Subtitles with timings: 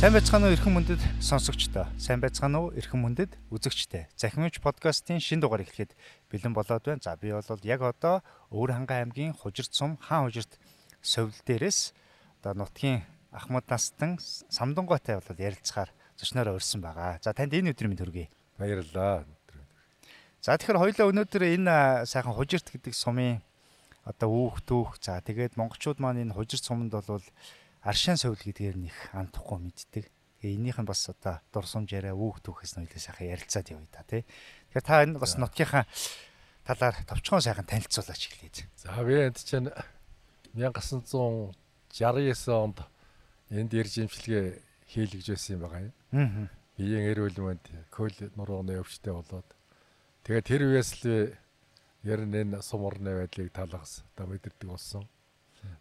[0.00, 1.84] Сайн байцгаана уу эрхэм мөндөд сонсогчдоо.
[2.00, 4.08] Сайн байцгаана уу эрхэм мөндөд үзэгчдээ.
[4.16, 5.92] Захимч подкастын шин дугаар эхлэхэд
[6.32, 7.04] бэлэн болоод байна.
[7.04, 10.56] За би бол яг одоо Өвөр хангай аймгийн Хужирт сум хаан хужирт
[11.04, 11.92] совил дээрээс
[12.40, 14.16] одоо нутгийн Ахмад настан
[14.48, 17.20] самдангойтай бол ярилцахаар зочноор өрсөн байгаа.
[17.20, 18.32] За танд энэ өдрийн мэнд хүргэе.
[18.56, 19.28] Баярлалаа.
[20.40, 23.44] За тэгэхээр хоёлаа өнөөдөр энэ сайхан Хужирт гэдэг сумын
[24.08, 27.20] одоо үүх түүх за тэгээд монголчууд маань энэ Хужирт суманд бол
[27.82, 30.04] аршаан совил гэдгээр нэх андахгүй мэддэг.
[30.40, 34.24] Тэгээ энийх нь бас одоо дурсамжаараа үүх түүхээс нь үлээ сайхан ярилцаад явъя та тий.
[34.72, 35.84] Тэгэхээр та энэ бас нутгийнхаа
[36.64, 38.68] талаар товчхон сайхан танилцуулаач хэлээд.
[38.76, 39.68] За би энд чинь
[40.56, 41.56] 1969
[42.52, 42.78] онд
[43.50, 44.60] энд ирж имчилгээ
[44.92, 45.92] хийлгэж байсан юм байгаа юм.
[46.12, 46.48] Аа.
[46.76, 49.48] Биеийн эрүүл мэнд көл нурууны өвчтэй болоод
[50.24, 51.36] тэгээд тэр үеэс л
[52.08, 55.04] ер нь энэ сумурны байдлыг талхас одоо мэдэрдэг болсон.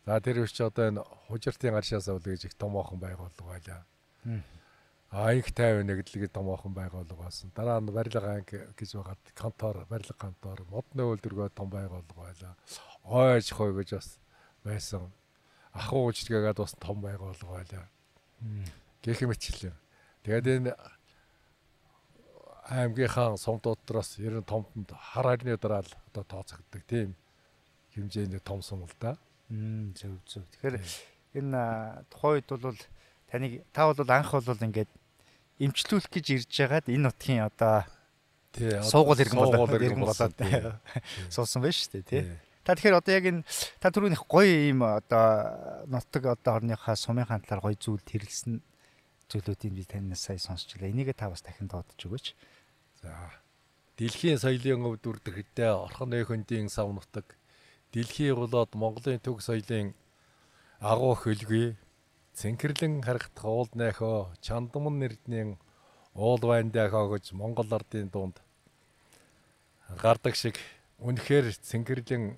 [0.06, 3.82] За тэр үуч одоо энэ хужиртын гаршаас өвл гэж их томоохон байгууллага байлаа.
[5.10, 7.52] А их 51 гэдэг томоохон байгууллага байсан.
[7.56, 12.54] Дараа нь барилга анги гэж байгаад контор, барилга контор, модны үйлдвэргөө том байгууллага байлаа.
[13.04, 14.20] Ойж хой гэж бас
[14.64, 15.10] байсан.
[15.74, 17.86] Ахуу үйлчлэгээд бас том байгууллага байлаа.
[19.02, 19.74] Гэх мэтчлээ.
[20.24, 20.74] Тэгээд энэ
[22.70, 27.18] аймгийнхаа сум дотроос ер нь томтонд хар харны дараа л одоо тооцогддог тийм
[27.98, 29.18] хэмжээний том сум л да.
[29.50, 30.46] Зөв зөв.
[30.54, 30.78] Тэгэхээр
[31.42, 31.62] энэ
[32.14, 32.78] тухайн үед бол
[33.26, 34.92] таныг та бол анх бол ингээд
[35.58, 37.90] эмчлүүлэх гэж ирж байгаад энэ нутгийн одоо
[38.54, 40.38] тий суугуул иргэн болоод иргэн болоод
[41.34, 42.24] суусан байж шүү дээ тий.
[42.62, 43.42] Та тэгэхээр одоо яг энэ
[43.82, 48.62] та түрүүнийх гоё ийм одоо нутаг одоо орныхаа сумынхаа талаар гоё зүйл тэрэлсэн
[49.34, 50.90] зүйлүүдийг би танаас сая сонсчлаа.
[50.90, 52.38] Энийг та бас дахин дуудаж өгөөч.
[53.02, 53.34] За.
[53.98, 57.39] Дэлхийн соёлын өвд үрдэх хэдэ орхон нөхөндийн сав нутаг
[57.94, 59.94] дэлхий болоод Монголын төг соёлын
[60.80, 61.76] агуу хөлгүй
[62.40, 65.58] цэнхэрлэн харагдах уул найхоо чандман нэрдний
[66.14, 68.38] уул байндахаа гэж Монгол ардын дунд
[70.02, 70.56] гардаг шиг
[71.02, 72.38] үнэхээр цэнхэрлэн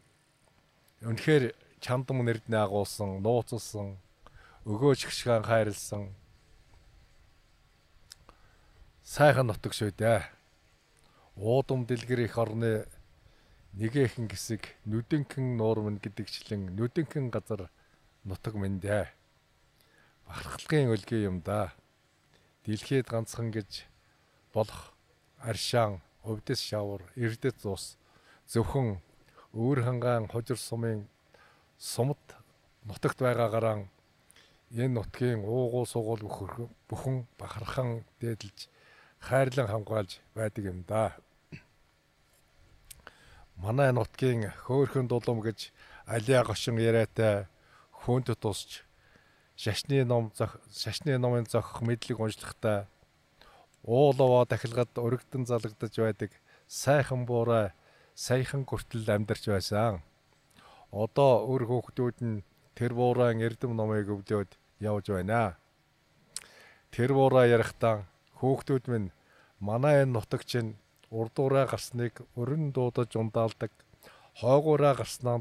[1.09, 1.44] үнэхээр
[1.84, 3.97] чандман нэрдний агуулсан нууцлсан
[4.66, 6.13] өгөөж гшган хайрлсан
[9.03, 10.23] сайхан нутаг шүү дээ.
[11.35, 12.85] Уудам дэлгэр их орны
[13.79, 17.71] нэгэхэн гэсэг нүдэнхэн нуурман гэдэгчлэн нүдэнхэн газар
[18.27, 19.07] нутаг мэндэ.
[20.27, 21.71] Бахархлагын өлгий юм да.
[22.67, 23.87] Дэлхийд ганцхан гэж
[24.51, 24.91] болох
[25.39, 27.95] аршаан, өвдөс шавар, эрдэт ус
[28.51, 28.99] зөвхөн
[29.55, 31.07] өөр хангаан хожир сумын
[31.79, 32.19] сумд
[32.83, 33.87] нутагт байгаагаараа
[34.75, 36.23] энэ нутгийн уугуул сугуул
[36.89, 38.67] бүхэн бахархан дээдэлж
[39.19, 41.15] хайрлан хамгаалж байдаг юм да
[43.61, 45.69] манай нутгийн хөөхөн дулам гэж
[46.09, 47.45] алиа гошин яриатай
[48.01, 48.81] хүнд тусч
[49.53, 52.89] шашны ном зөх шашны номын зохих мэдлэг уншлахтай
[53.85, 56.31] ууловоо дахилгад өргөдөн залгадж байдаг
[56.66, 57.69] сайхан буурай
[58.16, 60.01] саяхан хүртэл амьдарч байсан.
[60.91, 62.43] Одоо өр хүүхдүүд нь
[62.73, 65.57] тэр буурайн эрдэм номыг өвлөөд явж байна.
[66.89, 68.09] Тэр буурай ярихдаа
[68.41, 69.13] хүүхдүүд минь
[69.61, 73.72] манай энэ нутаг чинь урдуураа гарсныг өрн дуудаж ундаалдаг
[74.39, 75.38] хойгуураа гарснаа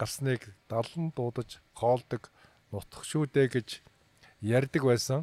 [0.00, 2.22] гарсныг далан дуудаж хоолдог
[2.72, 3.68] нутх шүү дээ гэж
[4.40, 5.20] ярьдаг байсан.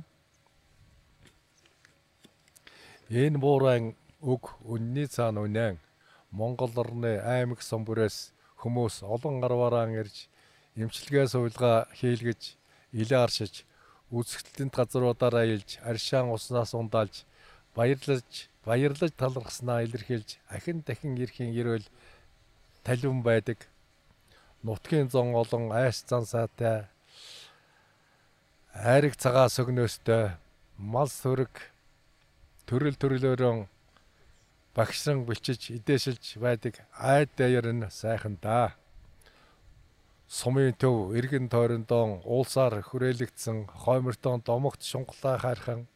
[3.09, 3.85] Энэ буурайн
[4.21, 5.77] үг үнний цаана үнэн
[6.31, 8.31] Монгол орны аймаг сумбүрээс
[8.61, 10.31] хүмүүс олон гарваараа ирж
[10.79, 12.41] эмчилгээ сувилгаа хийлгэж
[12.95, 13.65] илээ аршиж
[14.15, 17.27] үзэгдэлтэнд газруудаараа илж аршаан уснаас ундаалж
[17.75, 21.85] баярлаж баярлаж талархснаа илэрхийлж ахин дахин ирхийн ерөөл
[22.83, 23.67] талвин байдаг.
[24.63, 26.85] Нутгийн зон олон айс зан саатай
[28.73, 30.37] айраг цагаа сөгнөөстэй
[30.77, 31.53] мал сүрэг
[32.69, 33.67] төрөл төрлөөрөө
[34.75, 38.75] багшран бичиж идээшилж байдаг айд даяар нь сайхан да.
[40.27, 45.87] Сумын төв эргэн тойрондоо уулсаар хүрээлэгдсэн хоймортон домогт шунглаа хайрхан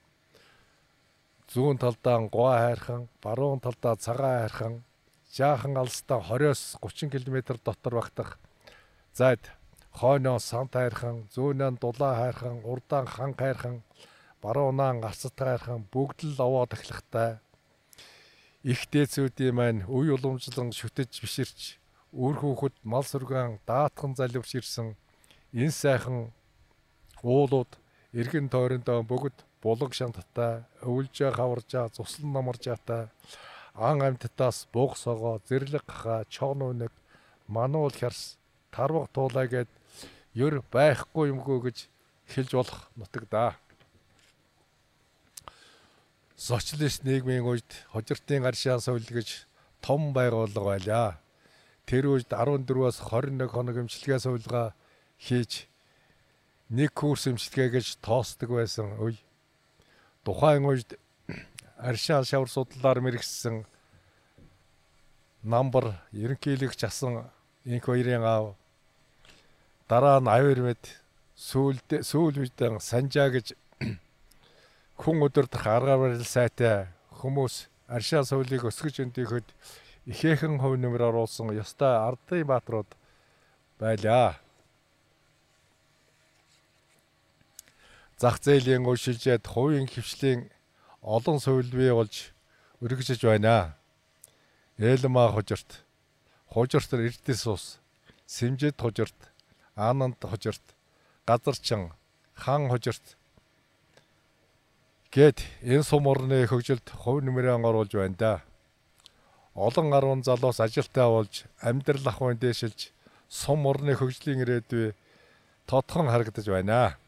[1.54, 4.74] зүүн талдаа гоо хайрхан, баруун талдаа цагаан хайрхан,
[5.36, 8.40] жаахан алстаа 20-с 30 км дотор багтах
[9.14, 9.52] зайд
[9.92, 13.76] хойноо сант хайрхан, зүүнээ дулаа хайрхан, урдаан хан хайрхан,
[14.42, 17.40] баруунаа гарцат хайрхан бүгд л овоо тахлахтай.
[18.64, 21.78] Их дээцүүдийн маань үе уламжлан шүтэж биширч
[22.12, 24.98] үр хүүхэд мал сүргэн даатхан заливч ирсэн
[25.54, 26.34] энэ сайхан
[27.24, 27.72] уулууд
[28.20, 33.10] эргэн тойрондоо бүгд булаг шанттай, өвлжээ хаваржаа, цуслан намаржаатай
[33.74, 36.94] ан амьтдаас бууг согоо, зэрлэг ха, чон үнэг,
[37.48, 38.38] мануул хярс,
[38.72, 39.70] тарвах туулаа гэд
[40.38, 41.78] ер байхгүй юмгүй гэж
[42.32, 43.56] хэлж болох нутаг да.
[46.36, 49.48] социалист нийгмийн үед хожиртын гаршаа суул гэж
[49.82, 51.10] том байгууллага байлаа.
[51.88, 54.76] Тэр үед 14-өөс 21 хоног эмчилгээ суулгаа
[55.18, 55.68] хийж
[56.70, 59.16] нэг курс эмчилгээ гэж тоосдог байсан үе.
[60.26, 60.98] Тухайн үед
[61.78, 63.62] аршаа шавар судлаар мэрэгсэн
[65.46, 67.30] намбар ерөнхийлөгч асан
[67.66, 68.58] инх хоёрын аав
[69.90, 70.84] дараа нь авир мэд
[71.38, 73.54] сүүлд сүүл үедэн санжаа гэж
[75.02, 76.90] хүн өдөрдөх аргаар барил сайтай
[77.22, 79.48] хүмүүс аршаа суулыг өсгөж өндөхөд
[80.10, 82.90] ихээхэн хувь нэмэр оруулсан ёстой ардын бааtruуд
[83.78, 84.42] байлаа.
[88.18, 90.52] Зах зээлийн уушилжээд хувийн хөвчлийн
[91.02, 92.32] олон суйль бий болж
[92.84, 93.76] өргөжж байна.
[94.80, 95.84] Ээлма хожирт,
[96.48, 97.80] хожирт эрдэс ус,
[98.28, 99.20] сэмжэд хожирт,
[99.76, 100.64] аананд хожирт,
[101.28, 101.92] газарчин,
[102.34, 103.16] хан хожирт
[105.16, 108.34] Гэт энэ сум орны хөгжилд хувь нэмрээ оруулж байна да.
[109.56, 112.92] Олон гаруун залуус ажилтаа болж амьдрал ахуйн дээшилж
[113.32, 114.92] сум орны хөгжлийн ирээдүй
[115.72, 117.00] тодхон харагдаж байна.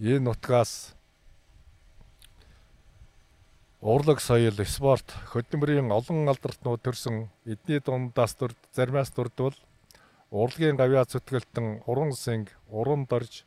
[0.00, 0.96] Энэ нутгаас
[3.84, 9.60] урлаг соёл, спорт, хөдөлмөрийн олон алдартнууд төрсэн эдний дундаас дүр зармаас дүрдвэл
[10.32, 13.44] урлагийн гавьяа зүтгэлтэн уран сэнг, уран дорж,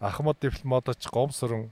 [0.00, 1.70] ахмад дипломатч гомсрон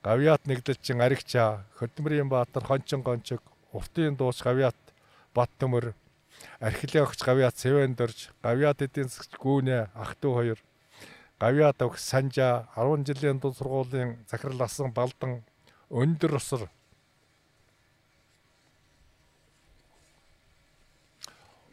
[0.00, 3.40] Гавьяат нэгдэлчин Аригчаа, Хөдмөрийн Баатар, Хончин гончиг,
[3.72, 4.76] Уртын дууч Гавьяат
[5.34, 5.92] Бат төмөр,
[6.60, 10.58] археологч Гавьяат Сэвэндэрж, Гавьяат эдийн засгч Гүүнэ ах トゥ хоёр,
[11.44, 15.44] Гавьяат өгс Санжаа 10 жилийн дунд сургуулийн захирал асан Балдан
[15.92, 16.62] өндөр усар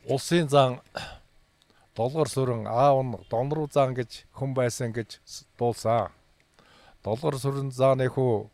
[0.03, 0.81] Улсын зан
[1.95, 5.23] долгор сүрэн аав нь донруу зан гэж хүн байсан гэж
[5.55, 6.11] дуулсан.
[6.99, 8.51] Долгор сүрэн зааны хүү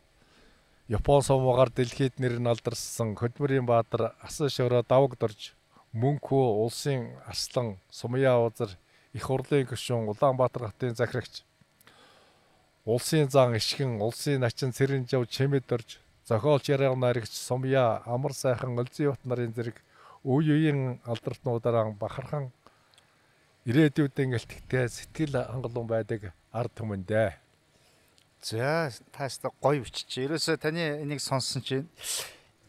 [0.97, 5.57] Япон сумгаар дэлхийд нэр нь алдарсан Хөдмөрийн Баатар асан шороо давг дорж
[5.97, 8.77] мөнхөө улсын арслан Сумья узар
[9.17, 11.41] их урлын гишүүн Улаанбаатар хотын захирагч
[12.85, 15.97] улсын зан ишгэн улсын начин Цэрэнжав чимэд дорж
[16.29, 19.77] зохиолч яриаг наригч Сумья амар сайхан өлзий бат нарын зэрэг
[20.23, 22.53] үе үеийн алдартнуудаараа бахархан
[23.65, 27.47] ирээдүйдэн гэлтгтэй сэтгэл хангалуун байдаг ард түмэндээ
[28.41, 30.13] За тааштай гоё бичиж.
[30.21, 31.89] Ерөөсө таны энийг сонссон чинь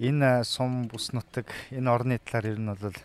[0.00, 2.96] энэ сум бүс нутаг энэ орны талаар ер нь бол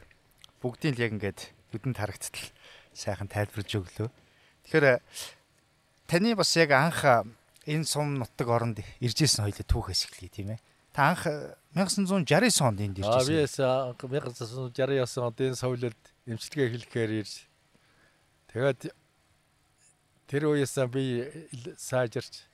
[0.64, 1.40] бүгдийн л яг ингээд
[1.76, 2.48] нүдэнд харагдтал
[2.94, 4.10] сайхан тайлбарж өглөө.
[4.70, 5.02] Тэгэхээр
[6.08, 7.04] таны бас яг анх
[7.66, 10.60] энэ сум нутаг оронд ирж исэн хоёлоо түүхээс эхлэе тийм ээ.
[10.94, 11.26] Та анх
[11.76, 13.66] 1969 онд энд ирж исэн.
[13.66, 17.34] Аа би 1969 онд энэ соёлд эмчилгээ эхлэхээр ирж
[18.54, 18.82] тэгээд
[20.28, 21.04] тэр үеэс би
[21.78, 22.46] сайжирч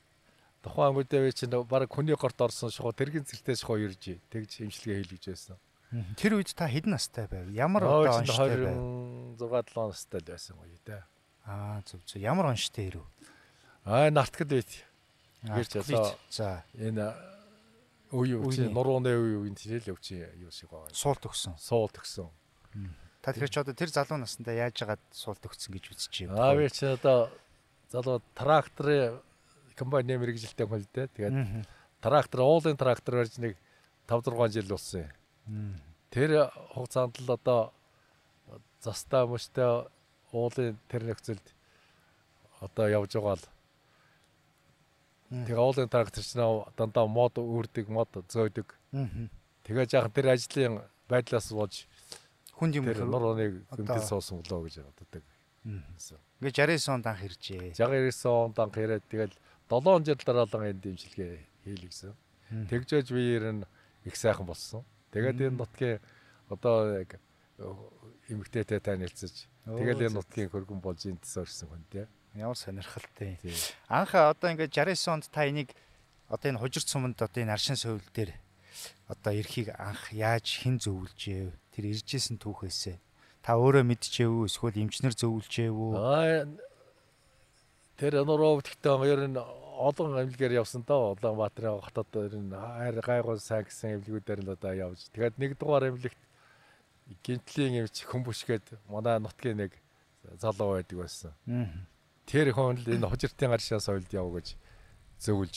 [0.64, 5.24] тухайн үедээ чинь баг хүний горт орсон шахуу тэргийн цэртэй шахуу ирж тэгж имчилгээ хийлгэж
[5.32, 5.58] байсан.
[5.90, 7.50] Тэр үед та хэдэн настай байв?
[7.50, 8.78] Ямар одоо онштой байв?
[9.42, 11.00] 26 7 настай л байсан гоё да.
[11.50, 12.22] Аа зөв зөв.
[12.22, 13.06] Ямар онштой ирв?
[13.86, 14.86] Аа нартгад байт.
[15.42, 17.10] Гэрч одоо за энэ
[18.14, 20.94] үе үе нурууны үе үеийн тэрэл өвчи юу шиг байгаа.
[20.94, 21.58] Суул төгсөн.
[21.58, 22.30] Суул төгсөн.
[23.26, 26.38] Та тэгэхээр ч одоо тэр залуу наснда яаж яагаад суул төгсөн гэж үзэж байна?
[26.38, 27.34] Аа би чи одоо
[27.90, 29.18] залуу тракторын
[29.74, 31.08] комбайн мэрэгжилтэй хүн л дээ.
[31.18, 31.66] Тэгээд
[31.98, 33.58] трактор уулын трактор барьж нэг
[34.06, 35.19] 5 6 жил болсон юм.
[36.10, 37.74] Тэр хугацаанд л одоо
[38.82, 39.86] застаа мөштэй
[40.34, 41.46] уулын тэр нөхцөлд
[42.62, 43.46] одоо явж байгаа л
[45.30, 48.74] Тэгээ уулын трактор ч дандаа мод үрдэг, мод зөөдөг.
[49.62, 51.86] Тэгээ жаахан тэр ажлын байдлаас болж
[52.58, 55.22] хүнд юм нур оныг гэмтэл суусан болоо гэж боддог.
[56.42, 57.78] Ингээ 69 онд анх иржээ.
[57.78, 59.36] 69 онд анх ирээд тэгэл
[59.70, 62.14] 7 жил дараалан энэ дэмжлэгээ хийлгэсэн.
[62.74, 63.64] Тэгжээж би ер нь
[64.10, 64.82] их сайхан болсон.
[65.14, 66.00] Тэгээд энэ нутгийн
[66.50, 67.20] одоо яг
[68.30, 72.06] эмгтээтэй танилцж тэгэл энэ нутгийн хөргөн болж энд төсөөрсөн хүн тий.
[72.38, 73.38] Ямар сонирхолтой.
[73.90, 75.74] Анх одоо ингээд 69 онд та энийг
[76.30, 78.38] одоо энэ хужирт суманд одоо энэ аршин суйль дээр
[79.10, 81.52] одоо эрхийг анх яаж хэн зөвлөжээ?
[81.74, 82.98] Тэр иржсэн түүхээсээ
[83.50, 84.46] та өөрөө мэдчихэв үү?
[84.46, 85.92] Эсвэл эмчнэр зөвлөжээ үү?
[87.98, 89.40] Тэр нуруу гэхдээ ер нь
[89.80, 94.74] олон эмнэлгээр явсан доо Улаанбаатарын хотод ер нь хайр гайгүй сайн гэсэн эмнэлгүүдээр нь одоо
[94.76, 95.08] явж.
[95.16, 96.20] Тэгээд нэг дугаар эмнэлэгт
[97.24, 99.72] гинтлийн эмч хүмүүшгээд манай нутгийн нэг
[100.44, 101.32] залуу байдаг байсан.
[102.28, 104.60] Тэр хүн л энэ хожиртын гаршаа соёлд яв гэж
[105.24, 105.56] зөвлөж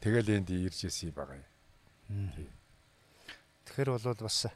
[0.00, 1.46] тэгэл энд ирж исэн юм байгаа юм.
[3.68, 4.48] Тэгэхээр бол бас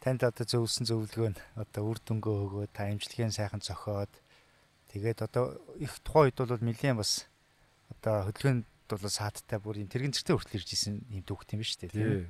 [0.00, 4.12] танд одоо зөвлөсөн зөвлөгөө нь одоо үр дүнгөө өгөө та имчилгээний сайхан зохиод
[4.92, 7.28] тэгээд одоо их тухайн үед бол нэлээд бас
[7.90, 11.76] одоо хөдөлгөөнд бол саадтай бүр юм тэрэгэн зэрэгтэй хүртэл ирж исэн юм дүүхт юм биш
[11.76, 12.28] үү тий.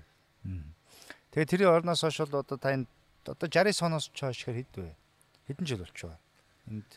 [1.34, 2.86] Тэгээ тэрийн орноос хойш бол одоо та энэ
[3.26, 4.94] одоо 60 соноос ч хойш хэд вэ?
[5.50, 6.18] Хэдэн жил болчих вэ?
[6.70, 6.90] Энд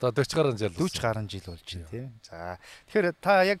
[0.00, 2.08] одоо 40 гаруй жил 40 гаруй жил болж байна тийм.
[2.24, 3.60] За тэгэхээр та яг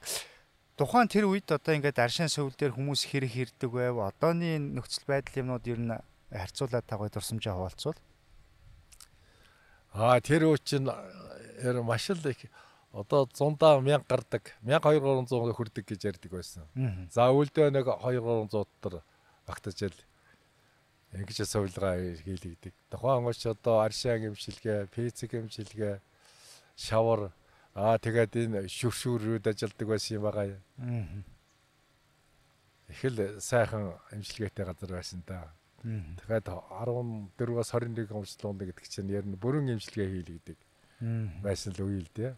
[0.80, 4.00] тухайн тэр үед одоо ингээд аршин сувл дээр хүмүүс хэрэг хэрдэг байв.
[4.00, 5.92] Одооны нөхцөл байдал юмнууд ер нь
[6.32, 7.98] харьцуулаад та гоё дурсамжаа хуваалцвал.
[9.92, 12.48] Аа тэр үе чинь ер маш л их
[12.92, 16.64] одоо 100-аа 1000 гардаг 1200 хүрдэг гэж ярьдаг байсан.
[17.10, 19.00] За үүлдээ нэг 2 300 дотор
[19.48, 19.98] багтаж ил
[21.12, 22.72] ингэж сувилгаа хийлэгдэг.
[22.92, 26.00] Тухайн оч одоо аршаан имчилгээ, физик имчилгээ,
[26.76, 27.32] шавар
[27.74, 30.60] аа тэгээд энэ шүршүүрүүд ажилдаг байсан юм байгаа юм.
[32.92, 35.52] Их л сайхан имчилгээтэй газар байсан та.
[35.82, 40.58] Тэгэхээр 14-аас 21 онцлогонд гэдэг чинь ер нь бүрэн имчилгээ хийлэгдэг
[41.40, 42.36] байсан л үйл дээ.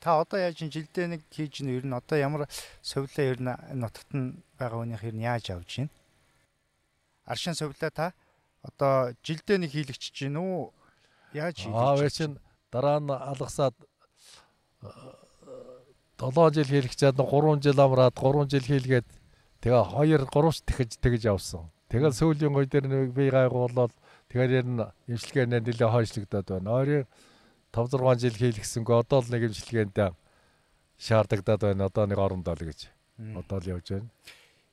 [0.00, 2.46] Та одоо яаж жилдээ нэг хийж нь ер нь одоо ямар
[2.82, 5.92] совлоо ер нь нутагт нь байгаа хүнийх ер нь яаж авж байна?
[7.26, 8.12] Аршин совлоо та
[8.62, 10.70] одоо жилдээ нэг хийлэгчж гин үү?
[11.34, 11.76] Яаж хийлэгч?
[11.76, 12.38] Аа вэ чин
[12.70, 13.74] дараа нь алгасаад
[16.18, 19.06] 7 жил хийлэгчээд 3 жил амраад 3 жил хийлгээд
[19.62, 21.70] тэгээ 2 3 ч тэгэж тэгэж явсан.
[21.88, 23.94] Тэгэл сүүлийн гой дээр нэг би гайгуулаад
[24.28, 26.74] тэгээд ер нь имчилгээнд нэлээ хойшлогдоод байна.
[26.74, 27.06] Ойрын
[27.72, 29.96] 5 6 жил хийлгэсэнгөө одоо л нэг имчилгээнд
[30.98, 31.86] шаардагдаад байна.
[31.86, 32.88] Одоо нэг орондоо л гэж.
[33.38, 34.10] Одоо л явж байна.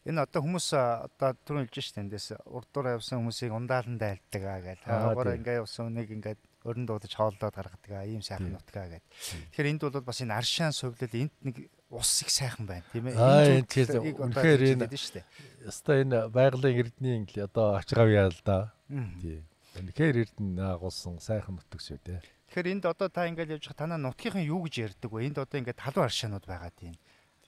[0.06, 4.80] Энэ одоо хүмүүс одоо түрүүн хэлж штэ эндээс урдуур явсан хүмүүсийг ундаалан дайлдаг аа гэж.
[4.86, 9.02] Хаагаараа ингээ явсан үнийг ингээд өрн дуудаж хооллоод гаргадаг аа ийм сайхан нутгаа гэж.
[9.50, 13.18] Тэгэхээр энд бол бас энэ аршаан сувлал энд нэг ус их сайхан байна тийм ээ.
[13.18, 13.66] Аа энэ
[14.14, 15.26] үнэхээр энэ шүү дээ.
[15.66, 18.78] Яста энэ байгалийн эрдний ингээл одоо авч гавьяа л да.
[18.86, 19.42] Тийм.
[19.74, 22.22] Үнэхээр эрдэн агуулсан сайхан нутаг шүү дээ.
[22.56, 25.28] Тэгэхээр энд одоо та ингээл явж танаа нутгийнхын юу гэж ярьдаг вэ?
[25.28, 26.96] Энд одоо ингээд халуун аршаанууд байгаа тийм.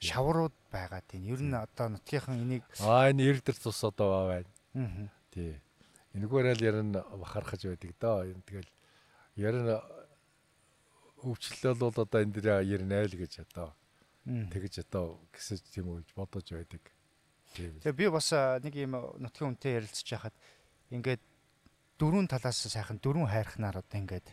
[0.04, 1.24] Шаврууд байгаа тийм.
[1.32, 4.52] Ер нь одоо нутгийнхын энийг Аа энэ эрдэр цус одоо байна.
[4.76, 5.08] Аа.
[5.32, 5.64] Тийм.
[6.12, 8.28] Энэгээрээ л ярин бахархаж байдаг доо.
[8.28, 8.68] Тэгэл
[9.40, 9.80] ярин
[11.24, 13.80] өвчлөл бол одоо энэ дээр ярина л гэж одоо
[14.28, 16.84] тэгж одоо гэсэж тийм үеж бодож байдаг.
[17.56, 20.36] Тэгээ би бас нэг юм нутгийн үнтэй ярилцж байхад
[20.92, 21.24] ингээд
[21.96, 24.28] дөрвөн талаас сайхан дөрвөн хайрхнаар одоо ингээд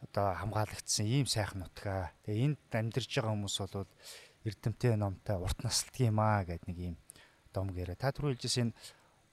[0.00, 2.12] одоо хамгаалагдсан ийм сайхан нутгаа.
[2.24, 3.88] Тэгээ энд амьдарч байгаа хүмүүс бол
[4.44, 6.96] эрдэмтэй номтой урт насалтгийн юм аа гэдэг нэг ийм
[7.52, 8.00] дом гэрэ.
[8.00, 8.76] Та түрүү хэлжсэн энэ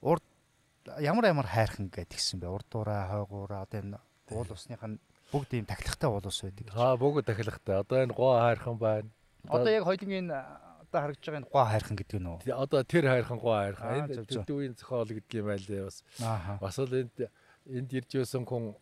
[0.03, 0.25] урд
[0.99, 2.51] ямар ямар хайрхан гэдгийгсэн бэ?
[2.51, 3.99] Урдуураа, хойгуураа одоо энэ
[4.31, 4.99] уул усных нь
[5.31, 6.67] бүгд ийм тахилгатай уул ус байдаг.
[6.75, 7.75] Аа бүгд тахилгатай.
[7.79, 9.09] Одоо энэ гоо хайрхан байна.
[9.47, 12.39] Одоо яг хоёлын одоо харагдж байгаа энэ гоо хайрхан гэдэг нь үү?
[12.51, 13.95] Одоо тэр хайрхан гоо хайрхан.
[14.07, 16.03] Энэ төдөөгийн зохиол гэдэг юм байлээ бас.
[16.59, 17.15] Бас л энд
[17.67, 18.75] энд ирж байсан хүн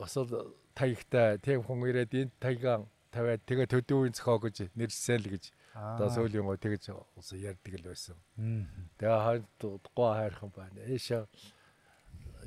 [0.00, 5.32] бас л таягтай тийм хүн ирээд энд таягаан тавиад тэгээ төдөөгийн зохиол гэж нэрссэн л
[5.36, 5.44] гэж
[5.76, 6.92] одоо сүүлийн гоо тэгж
[7.36, 8.16] ярьдаг л байсан.
[8.96, 9.44] Тэгээ хойд
[9.96, 10.80] гоо хайрхан байна.
[10.88, 11.28] Эшээ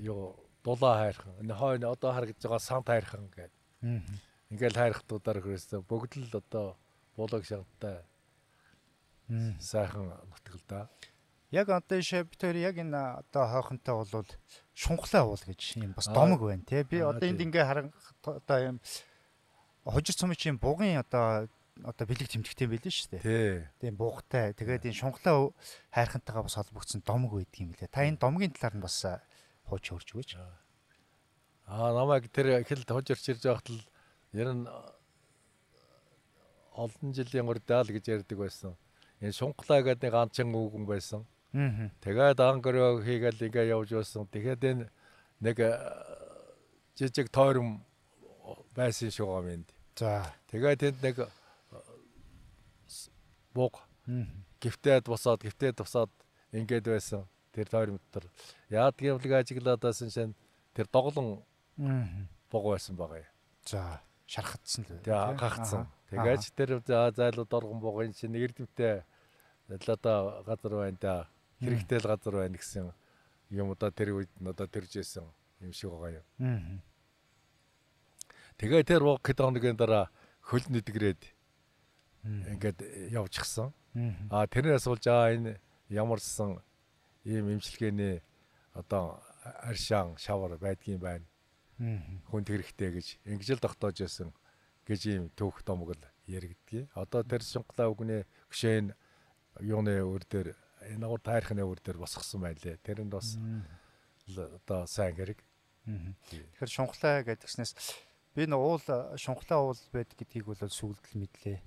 [0.01, 0.34] юу
[0.65, 1.34] дулаа хайрхан.
[1.41, 3.62] Энэ хойно одоо харагдж байгаа сант хайрхан гэдэг.
[4.50, 6.77] Ингээл хайрхтуудаар хөрөөсөө бүгд л одоо
[7.17, 8.01] буулаг шанттай
[9.62, 10.89] сайхан нутгал да.
[11.56, 14.28] Яг одоо шабтер яг энэ одоо хойхонтой бол
[14.76, 16.84] шунхлаа уул гэж юм бас домог байна тий.
[16.84, 17.88] Би одоо энд ингээ харан
[18.28, 18.78] одоо юм
[19.88, 21.48] хожир цомч юм бугын одоо
[21.80, 23.24] одоо бэлэг тэмдэгтэй байлээ шүү дээ.
[23.24, 23.56] Тий.
[23.80, 24.52] Тийм буугатай.
[24.52, 25.56] Тэгээд энэ шунхлаа
[25.96, 27.88] хайрхантайгаа бас холбогдсон домог байдаг юм лээ.
[27.88, 29.00] Та энэ домгийн талаар нь бас
[29.72, 30.32] хууч хөрж өгөөч.
[31.72, 33.84] Аа намайг тэр их л хожирч ирж байхад л
[34.36, 34.68] ер нь
[36.76, 38.76] олон жилийн урдаал гэж ярьдаг байсан.
[39.24, 41.24] Энэ шунхлаа гэдэг нэг анчин үгэн байсан.
[42.04, 44.28] Тэгээд ангөрөө хийгээл ингээ явж байсан.
[44.28, 44.86] Тэгэхэд энэ
[45.40, 45.72] нэг э,
[47.00, 47.80] жижиг тойром
[48.76, 49.68] байсан шүү гомэнд.
[49.96, 50.28] За.
[50.52, 51.30] Тэгээд тэнд нэг э,
[53.56, 53.80] бууг
[54.60, 56.12] гифтээд босоод гифтээд босоод
[56.52, 57.24] ингээд байсан.
[57.56, 58.28] Тэр тойром дотор
[58.68, 60.36] яадгийн явлыг ажиглаад байсан шин
[60.76, 61.40] тэр доголон
[62.52, 63.32] бог байсан байгаа юм.
[63.64, 65.00] За шархацсан л.
[65.08, 65.88] Тэгээ гагцсан.
[66.12, 69.08] Тэгээж тэр зайлууд оргон богын чинь эрдэмтэй
[69.70, 71.16] л одоо газар байна да.
[71.65, 72.93] Хэрэгтэй л газар байна гэсэн
[73.51, 75.25] юм одоо тэр үед нь одоо тэрж исэн
[75.62, 76.81] юм шиг байгаа юм.
[78.57, 80.10] Тэгээ тэр бог хэд хоногийн дараа
[80.41, 81.22] хөл нэдгрээд
[82.24, 82.79] ингээд
[83.12, 83.74] явчихсан.
[84.31, 86.62] Аа тэрнээс болж аа энэ ямарсан
[87.25, 88.22] ийм имчилгээний
[88.74, 91.25] одоо аршаан шавар байдгийн байна
[92.31, 94.29] хүнд хэрэгтэй гэж ингэж л тогтоож байсан
[94.88, 96.89] гэж ийм түүх домог л яригдгийг.
[96.95, 98.95] Одоо тэр шинглаа үгнээ гшээн
[99.60, 100.55] юуны өр дээр
[100.94, 102.77] энэ агуур таархны өр дээр босгосон байлээ.
[102.86, 103.38] Тэрэнд бас
[104.30, 105.39] одоо сайн хэрэг.
[105.86, 107.74] Тэгэхээр шунхлаа гэдгснээс
[108.34, 108.82] би нэг уул
[109.18, 111.60] шунхлаа уул байд гэдгийг бол сүлдэл мэдлээ.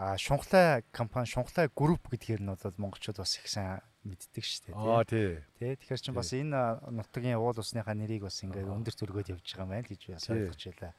[0.00, 4.74] А шунхлай компани шунхлай групп гэдгээр нь бол монголчууд бас их сайн мэддэг шүү дээ.
[4.74, 5.44] Аа тий.
[5.60, 9.64] Тэ тэгэхээр чинь бас энэ нутгийн уул усныхаа нэрийг бас ингээд өндөр төргөөд явж байгаа
[9.68, 10.94] юм байна гэж би бас ойлгож байлаа.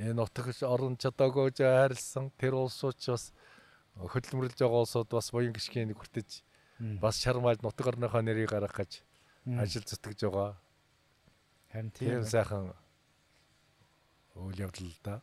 [0.00, 3.34] Энэ нутаг орон чадаагүй хайрлсан тэр улсууч бас
[3.98, 6.47] хөдөлмөрлж байгаа улсууд бас буян гიშгийн хүртэж
[6.78, 9.02] бас шармаад нутаг орныхоо нэрийг гаргах гэж
[9.58, 10.56] ажил зүтгэж байгаа.
[11.72, 12.72] Харин тийм сайхан
[14.38, 15.20] үйл явдал л да.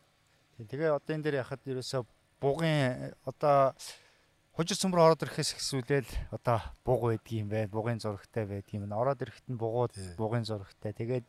[0.60, 2.04] Тэгээ одоо энэ дээр яхад ерөөсө
[2.40, 3.72] бугын одоо
[4.56, 8.88] хужир цөмөр ороод ирэхээс ихсүүлээл одоо буг байдгийм бай, бугын зурагтай байдгийм.
[8.92, 10.92] Ороод ирэхэд нь бугууд бугын зурагтай.
[10.96, 11.24] Тэгээд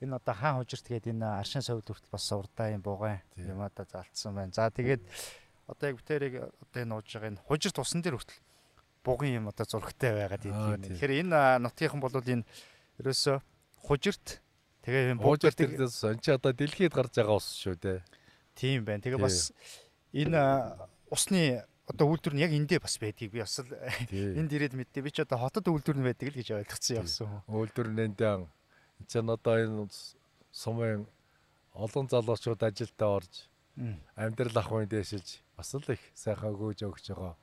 [0.00, 3.84] энэ одоо хаан хужирт гээд энэ аршин совд хүртэл бас урдаа юм бугын юм одоо
[3.84, 4.52] залтсан байна.
[4.52, 5.04] За тэгээд
[5.68, 8.40] одоо яг битэрийг одоо энэ ууж байгаа энэ хужирт тусан дээр хүртэл
[9.04, 10.84] бугын юм одоо зурагтай байгаад идэв.
[10.84, 12.44] Тэгэхээр энэ нутгийнхан бол энэ
[13.00, 13.40] ерөөсө
[13.80, 14.44] хужирт
[14.84, 18.00] тэгээ энэ буг гэдэг энэ чи одоо дэлхийд гарч байгаа ус шүү дээ.
[18.54, 19.00] Тийм байна.
[19.00, 19.52] Тэгээ бас
[20.12, 20.40] энэ
[21.08, 23.58] усны одоо үйлдвэр нь яг эндээ бас байдгийг би бас
[24.38, 25.02] энд ирээд мэдтээ.
[25.02, 27.28] Би ч одоо хотод үйлдвэр нь байдаг л гэж ойлгоцсон явсан.
[27.48, 29.88] Үйлдвэр нь эндээ энэ одоо энэ
[30.52, 31.08] сумын
[31.74, 33.48] олон залуучууд ажилдаа орж
[34.16, 37.34] амьдрал ахуйн дэшилж бас л их сайхан өгөөж өгч байгаа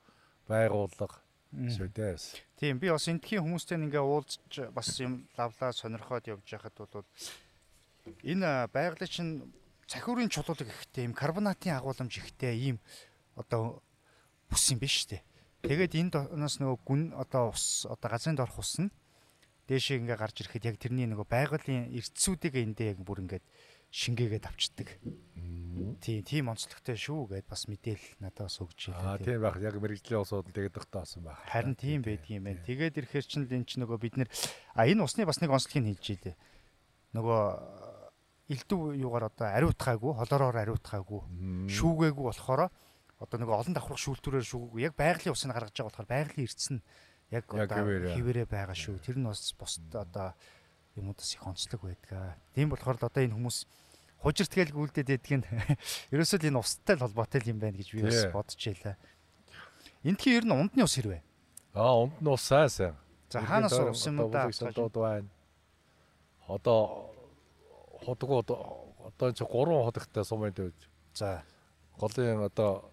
[0.48, 1.18] байгууллага
[1.52, 2.16] шүү дээ.
[2.60, 7.08] Тийм би бас энтхийн хүмүүстэй ингээ уулзч бас юм лавлаа сонирхоод явж байхад бол
[8.24, 9.32] энэ байгалийн чинь
[9.88, 12.76] цахиурын чулуулаг ихтэй юм карбонатын агуулмж ихтэй ийм
[13.32, 13.80] одоо
[14.52, 15.24] бүс юм биш үү?
[15.64, 18.92] Тэгээд энд оноос нөгөө гүн одоо ус одоо газрын дорх ус нь
[19.68, 23.44] дээшээ ингээ гарч ирэхэд яг тэрний нөгөө байгалийн эрдсүүдийг эндээ яг бүр ингээд
[23.90, 24.88] шингээгээд авчдаг.
[25.98, 29.16] Тийм, тийм онцлогтой шүү гэд бас мэдээл надаас өгч байлаа.
[29.16, 29.56] Аа, тийм байх.
[29.62, 31.40] Яг мэрэгжлийн усууд тэгээд тогтоосон байх.
[31.48, 32.66] Харин тийм байдгийн юм байна.
[32.66, 34.28] Тэгээд ирэхээр чинь энэ чинь нөгөө бид нэр
[34.74, 36.36] а энэ усны бас нэг онцлогийг хэлж ийлээ.
[37.16, 37.42] Нөгөө
[38.48, 41.20] элдв юугаар одоо ариутгаагүй, холоороор ариутгаагүй,
[41.72, 42.68] шүүгээгүй болохоор
[43.18, 46.82] одоо нэг олон давхрах шүүлтүүрээр шүүггүй яг байгалийн усыг гаргаж байгаа болохоор байгалийн эрдэс нь
[47.34, 49.02] яг одоо хിവэрэ байгаа шүү.
[49.04, 50.32] Тэр нь бас бусд одоо
[50.98, 52.36] юмудаас их онцлог байдаг.
[52.54, 53.58] Тийм болохоор л одоо энэ хүмүүс
[54.22, 55.46] хужирт гээл гүйлдээд байдаг нь
[56.12, 58.96] ерөөсөө л энэ устай л холбоотой юм байна гэж би бас бодож байлаа.
[60.02, 61.22] Эндхийн ер нь ундны ус хэрвээ.
[61.74, 62.94] Аа ундны ус сайн сайн.
[63.30, 64.50] За хаанаас ус юм да?
[66.48, 67.12] Одоо
[68.02, 70.74] ходгоо одоо чи 3 ходогтой сум байдаг.
[71.14, 71.42] За
[71.98, 72.90] голын одоо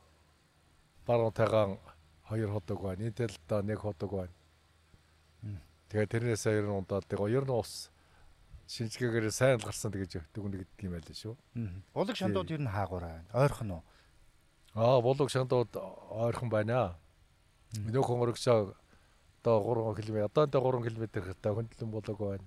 [1.05, 1.79] баруун тайгаан
[2.23, 3.07] хоёр ходог байна.
[3.07, 4.33] Интэл одоо нэг ходог байна.
[5.89, 7.93] Тэгээ тэрнээс ер нь удаад тэгээ ер нь ус
[8.67, 11.35] шинжгээгээр сайн гарсан гэж дүгнэ гэдэг юм байл шүү.
[11.93, 13.29] Булаг шандууд ер нь хаагуураа байна.
[13.33, 13.83] Ойрхон уу?
[14.73, 16.97] Аа, булаг шандууд ойрхон байна.
[17.77, 18.73] Нөхөн өргөсөө
[19.45, 19.61] одоо
[19.93, 22.45] 3 км одоо энэ 3 км хэвээр хөндлөн булаг байна.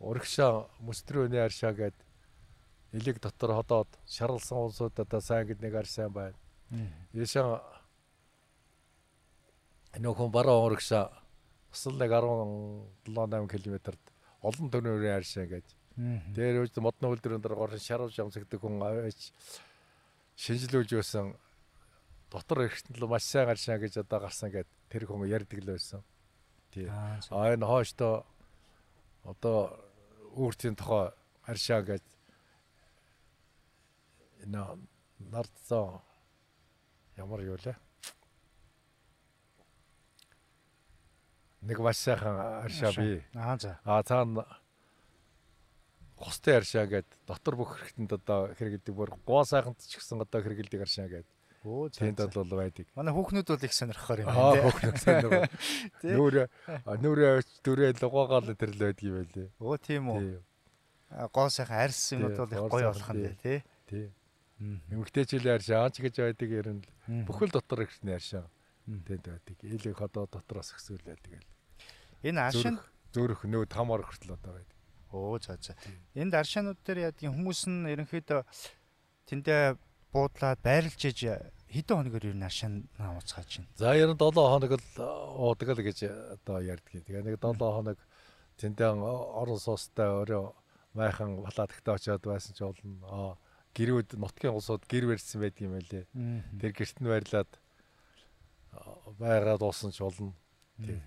[0.00, 1.96] Урагшаа мөстрөөний аршаа гээд
[2.92, 6.36] элэг дотор ходоод шарлсан улсууд одоо сайн гэд нэг аршаа байна.
[7.16, 7.64] Яшаа
[9.96, 11.08] нөхөн бараа урагшаа
[11.70, 14.13] бас л нэг 17 8 км-д
[14.44, 15.66] олон төнөөрийн аршаа гэж.
[16.36, 19.32] Тэр үз модны үйлдвэрийн дараа горын шаруулж ямсагдаг хүн аваач
[20.36, 21.34] шинжилүүлж байсан
[22.30, 26.02] дотор эргэнтэл маш сайн гаршаа гэж одоо гарсан гэд тэр хүн ярьдаг л байсан.
[26.74, 26.90] Тий.
[26.90, 28.26] Аа энэ хоошто
[29.22, 29.72] одоо
[30.34, 31.14] өөртийн тохоо
[31.46, 32.04] аршаа гэж
[34.44, 34.60] энэ
[35.30, 36.02] нардсан
[37.16, 37.76] Ямар юу лээ?
[41.64, 43.24] Нэг маш сайхан аршаа би.
[43.34, 43.80] Аа за.
[43.84, 44.44] Аа цаана
[46.16, 50.80] хостой аршаа гээд дотор бүх хэрэгтэнд одоо хэрэгэлдэг бүр гоо сайханд ч гэсэн одоо хэрэгэлдэг
[50.84, 51.28] аршаа гээд.
[51.64, 52.86] Өө тэнд бол байдаг.
[52.92, 54.44] Манай хүүхнүүд бол их сонирхохоор юм байна.
[54.44, 55.44] Аа хүүхнүүд сонирхоо.
[56.04, 56.42] Нүрэ
[57.00, 57.28] нүрэ
[57.64, 59.48] дүрээ лугаагаал тэр л байдаг юм байлээ.
[59.64, 60.44] Өө тийм үү.
[61.32, 63.64] Гоо сайхан арьс юмуд бол их гоё болох юм тий.
[63.88, 64.12] Тий.
[64.92, 66.84] Эмэгтэйчил ярьшаа ч гэж байдаг ер нь
[67.24, 68.44] бүхэл дотор ихний ярьшаа.
[68.84, 69.56] Тэнд байдаг.
[69.64, 71.48] Элэг ходоо дотроос ихсүүлээ тэгэл.
[72.24, 72.80] Энэ аршин
[73.12, 74.78] зөөрөх нөө там ор хүртэл одоо байдаг.
[75.12, 75.76] Оо за за.
[76.16, 78.40] Энд аршаанууд дээр яадаг хүмүүс нь ерөнхийдөө
[79.28, 79.76] тэндээ
[80.10, 81.20] буудлаад байрлаж иж
[81.70, 83.70] хэдэн хоногор ер нь аршаан ууцгааж байна.
[83.78, 84.86] За ер нь 7 хоног л
[85.38, 85.98] уудаг л гэж
[86.40, 87.04] одоо ярьдаг.
[87.06, 87.98] Тэгээ нэг 7 хоног
[88.58, 90.44] тэндээ орон суустай өөрөө
[90.98, 93.38] майхан балаадагтаа очиод байсан ч болно
[93.74, 96.04] гэрүүд нутгийн улсууд гэр барьсан байдаг юм байлээ.
[96.62, 97.50] Тэр гэрт нь байрлаад
[99.18, 100.30] байгаад уусан ч болно.
[100.78, 101.02] Тий.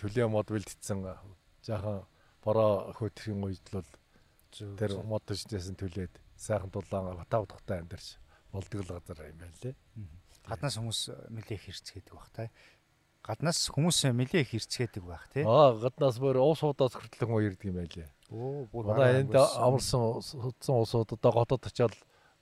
[0.00, 1.04] Төлөө мод бэлдсэн
[1.60, 2.08] жаахан
[2.40, 3.84] бороо хөтрийн үед л
[4.80, 8.16] тэр мод төчнээс нь төлөөд сайхан дулаан тав тухтай амьдарч
[8.48, 9.74] болдог л газар юм байлээ.
[10.48, 12.48] Гаднаас хүмүүс нэлээх хэрцгээдэг бах та.
[13.20, 15.44] Гаднаас хүмүүс нэлээх хэрцгээдэг байх тий.
[15.44, 18.08] Аа гаднаас бүр уус удаас хүртэл хүн ирдэг юм байлээ.
[18.32, 21.68] Оо бүр манай энд амарсан судсан улсууд одоо готод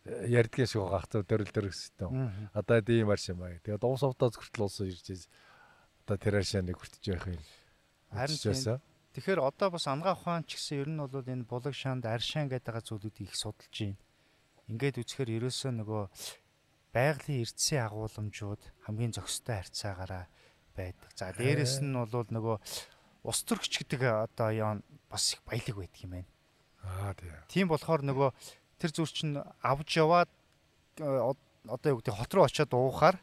[0.06, 2.06] ярьдгийн шиг байгаа хацаа дөрөл дөрөстэй.
[2.54, 3.58] Одоо ийм арш юм аа.
[3.58, 5.26] Тэгээд уус увдаа хүртэл уусан ирж
[6.08, 7.44] одоо тэр аршааныг хүртэж явах юм.
[8.16, 8.80] Харин
[9.12, 12.80] тэгэхээр одоо бас ангаа ухаан ч гэсэн ер нь бол энэ булаг шаанд аршаан гэдэг
[12.80, 14.00] зүйлүүдийг их судалж байна.
[14.72, 16.02] Ингээд үзэхээр ерөөсөө нөгөө
[16.96, 20.24] байгалийн эрдэсийн агуулмжууд хамгийн зохистой харьцаагаараа
[20.72, 21.12] байдаг.
[21.12, 22.56] За дээрэс нь бол нөгөө
[23.28, 24.80] ус төрөгч гэдэг одоо яа
[25.12, 26.30] бас их баялаг байдаг юм байна.
[26.88, 27.36] Аа тийм.
[27.52, 28.32] Тийм болохоор нөгөө
[28.80, 30.32] тэр зүйл чинь авж яваад
[31.04, 31.04] э,
[31.68, 33.20] одоо юу гэдэг хот руу очиод уухаар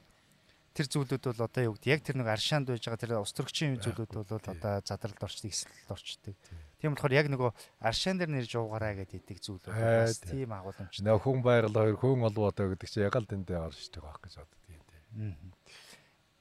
[0.76, 3.80] тэр зүйлүүд бол одоо юу гэдэг яг тэр нэг аршаанд байж байгаа тэр ус төрөгчийн
[3.80, 6.36] зүйлүүд бол одоо задралд орчдөг, эсрэлд орчдөг.
[6.84, 11.00] Тийм болохоор яг нөгөө аршаан дээр нэрж уугаараа гэдэг идэг зүйл бас тийм агуулмж.
[11.00, 14.34] Нөгөө хүн байгаль хоёр хүн олоо одоо гэдэг чинь яг л тэндээ орчдөг байх гэж
[14.44, 15.02] боддог юм тий.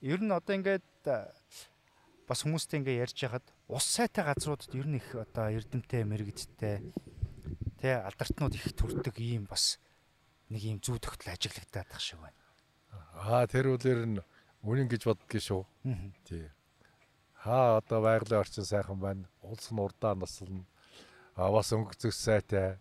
[0.02, 0.84] Ер нь одоо ингээд
[2.26, 6.82] бас хүмүүстэй ингээ ярьж хахад ус сайтай газруудад ер нь их одоо эрдэмтэй мэрэгдтэй
[7.84, 9.76] Тэ алдартнууд их төрдөг ийм бас
[10.48, 12.32] нэг ийм зүү тогтол ажиглагдаад тах шиг байна.
[13.14, 14.20] Аа тэр үлээр нь
[14.64, 15.62] үнэн гэж боддгий шүү.
[16.28, 16.48] Тий.
[17.40, 19.28] Хаа одоо байгалийн орчин сайхан байна.
[19.42, 20.64] Улс нь урдаа наслна.
[21.36, 22.78] А бас өнгө зөс сайтай.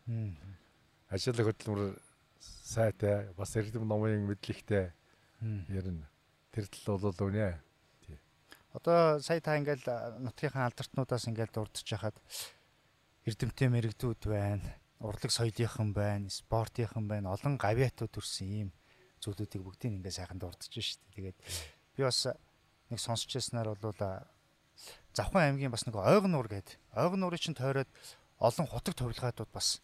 [1.10, 1.97] Ажил хөдөлмөр
[2.39, 3.34] сайтай.
[3.38, 4.91] Бас эрдэм номын мэдлэгтэй.
[5.69, 6.04] Ер нь
[6.52, 7.60] тэр тал бол үнэ.
[8.06, 8.19] Тий.
[8.73, 12.15] Одоо сая та ингээл нутгийнхаа алдартнуудаас ингээл дурдж хахад
[13.26, 18.69] эрдэмтэй мэрэгдүүд байна урлаг соёлынхан байна, спортынхан байна, олон гавьяатууд төрсэн ийм
[19.24, 21.00] зүйлүүдийг бүгдийг ингээ сайхан дурдж штэ.
[21.16, 21.38] Тэгээд
[21.96, 22.28] би бас
[22.92, 23.96] нэг сонсч яснаар бол
[25.14, 26.78] Завхан аймгийн бас нэг ойгон нуур гэдэг.
[26.98, 27.90] Ойгон нуурын чинь тойроод
[28.42, 29.82] олон хутаг товлгаадууд бас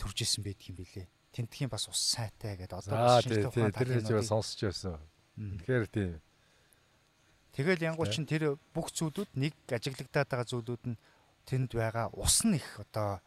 [0.00, 1.08] төрж исэн байдаг юм билэ.
[1.36, 4.96] Тентхийн бас ус сайтай гэдэг одоо шинжлэх ухааны тэр нь сонсч байсан.
[5.36, 6.12] Тэгэхээр тийм.
[7.52, 11.00] Тэгэл янгуул чин тэр бүх зүйлүүд нэг ажиглагдаад байгаа зүйлүүд нь
[11.44, 13.20] тэнд байгаа ус нь их одоо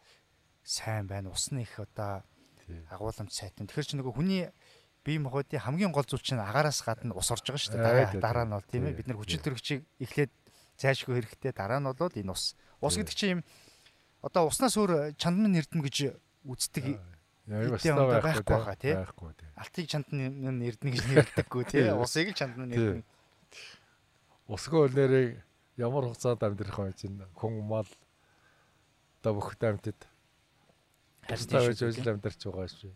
[0.66, 1.30] сайн байна.
[1.30, 2.26] Усны их одоо
[2.90, 3.70] агуулмж сайтан.
[3.70, 4.50] Тэгэхээр чи нөгөө хүний
[5.04, 8.20] бие махбодын хамгийн гол зүйл чинь агаараас гадна ус орж байгаа шүү дээ.
[8.20, 10.32] Дараа нь бол тийм ээ бид нар хүчил төрөгчийг эхлээд
[10.76, 11.52] зайлшгүй хэрэгтэй.
[11.56, 12.56] Дараа нь бол энэ ус.
[12.80, 13.42] Ус гэдэг чинь юм
[14.20, 17.00] одоо уснаас өөр чандан эрдэм гэж үздэг
[17.50, 18.94] Яа байхгүй байгаа тий.
[19.58, 21.90] Алтыг чандан эрдэнэ гэж нэрлэдэггүй тий.
[21.90, 23.02] Усыг л чандан эрдэнэ.
[24.46, 25.42] Усгүй нэрийг
[25.74, 27.88] ямар хугацаанд амьдрах вэ чинь хүн мал
[29.18, 29.98] одоо бүх амьтад
[31.26, 32.92] Харин байж ажил амьдарч байгаа шүү.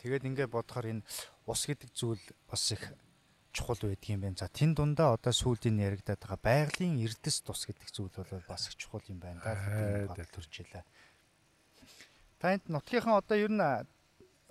[0.00, 1.06] Тэгээд ингээд бодохоор энэ
[1.46, 2.92] ус гэдэг зүйл бас их
[3.56, 4.36] чухал байдаг юм байна.
[4.36, 8.76] За тэн дундаа одоо сүүлийн яригадаад байгаа байгалийн эрдэс тус гэдэг зүйл бол бас их
[8.76, 9.56] чухал юм байна да.
[10.12, 10.84] Тийм төрж илаа.
[12.38, 13.64] Та энд нутгийнхаа одоо ер нь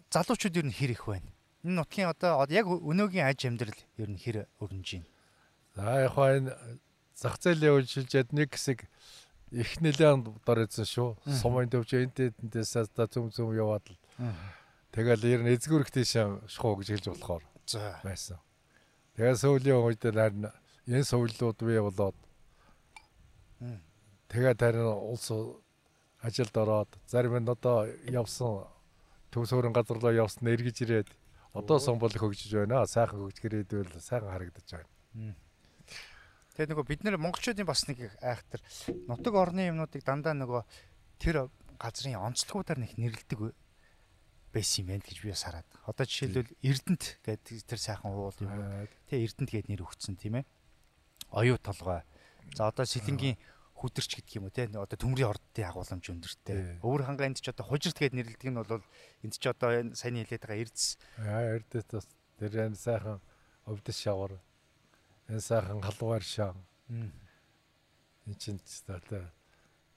[0.10, 1.30] залуучууд ер нь хэр их байна?
[1.62, 5.10] Энэ нутгийн одоо яг өнөөгийн аж амьдрал ер нь хэр өрнөж байна?
[5.78, 6.52] За яг хаа энэ
[7.14, 8.90] зах зээлийн үйлчилжээд нэг хэсэг
[9.54, 11.10] их нэлээд дор эзэн шүү.
[11.40, 13.98] Сумын төвч энтэндээс та зүм зүм яваад л.
[14.96, 16.16] Тэгэл ер нь эзгүрх тийш
[16.48, 17.44] шухуу гэж хэлж болохоор
[18.00, 18.40] байсан.
[19.20, 20.48] Тэгээ сүүлийн үед харин
[20.88, 22.16] энэ сувлууд бий болоод
[24.32, 25.28] тэгээд харин улс
[26.24, 28.72] ажилд ороод зарим нь одоо явсан
[29.36, 31.10] төв суурин газар руу явсан эргэж ирээд
[31.52, 32.88] одоо сон бол хөгжиж байна.
[32.88, 35.36] Сайхан хөгжгөр идвэл сайхан харагдаж байна.
[36.56, 38.64] Тэгээд нөгөө бид нэр монголчуудын бас нэг айхтар
[39.12, 40.64] нутаг орны юмнуудыг дандаа нөгөө
[41.20, 43.52] тэр газрын онцлогуудаар нэг нэрлдэг
[44.56, 45.68] байсан юм байна гэж би бас хараад.
[45.84, 48.88] Одоо жишээлбэл Эрдэнэт гэдэг тэр сайхан уул юм.
[49.12, 50.46] Тэ Эрдэнэт гэдэг нэр өгсөн тийм ээ.
[51.36, 52.08] Оюу толгой.
[52.56, 53.36] За одоо Сэлэнгийн
[53.76, 56.80] хүдэрч гэдэг юм уу те одоо төмрийн ордын агууламж өндөртэй.
[56.80, 58.80] Өвөр хангаа энд ч одоо хужирт гэдэг нэрлэдэг нь бол
[59.20, 60.88] энд ч одоо энэ саяны хэлээд байгаа эрдэс.
[61.20, 62.08] Аа эрдэс бас
[62.40, 63.20] тэр энэ сайхан
[63.68, 64.40] өвдөс шавар
[65.28, 66.58] энэ сайхан халуугаар шаан.
[66.88, 69.28] Энэ чинь одоо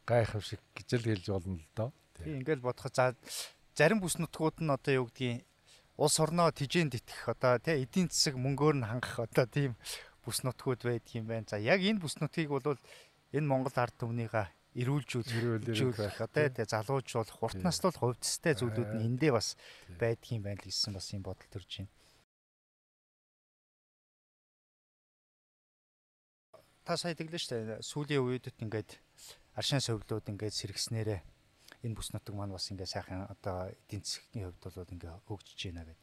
[0.02, 1.90] гайхав шиг гэж л хэлж болно л доо.
[2.18, 3.14] Тийм ингээл бодоход за
[3.78, 5.46] зарим бүс нутгууд нь одоо юу гэдгийг
[6.02, 9.78] улс орноо тижээнд итгэх одоо тий эдийн засаг мөнгөөр нь хангах одоо тийм
[10.26, 11.46] бүс нутгууд байдаг юм байна.
[11.46, 12.74] За яг энэ бүс нутгийг бол
[13.30, 19.30] энэ Монгол ард түмнийга эрүүлжүүлэх эрүүлэх одоо тий залуужуулах урт наслуулах хувьцастай зүйлүүд нь эндээ
[19.30, 19.54] бас
[19.94, 21.94] байдаг юм байна л гэсэн бас юм бодол төрж байна.
[26.82, 28.96] та сая тэглэн штэ сүүлийн үедэд ингээд
[29.60, 31.20] аршин совлууд ингээд сэргснээрээ
[31.82, 35.84] энэ бүс нутаг маань бас ингээд сайхан одоо эдийн засгийн хувьд бол ингээд хөгжиж байна
[35.86, 36.00] гэд.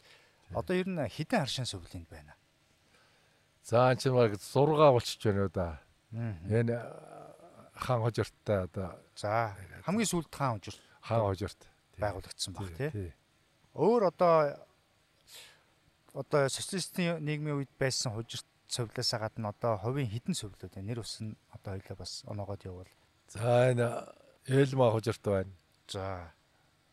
[0.55, 2.35] Одоо ер нь хэдэн аршин совлынд байна?
[3.63, 5.81] За энэ чинь баг 6 болчихж байна уу да.
[6.13, 6.75] Энэ
[7.75, 11.61] хаан хожирттай одоо за хамгийн сүүлд хаан хожирт хаан хожирт
[11.99, 13.13] байгуулагдсан баг тий.
[13.75, 14.55] Өөр одоо
[16.13, 20.87] одоо социалистын нийгмийн үед байсан хожирт сувлаасаа гадна одоо хувийн хідэн байна.
[20.87, 22.91] Нэр ус нь одоо хоёлаа бас оноогоод явуул.
[23.27, 23.87] За энэ
[24.47, 25.51] ээлма хужирт байна.
[25.87, 26.33] За.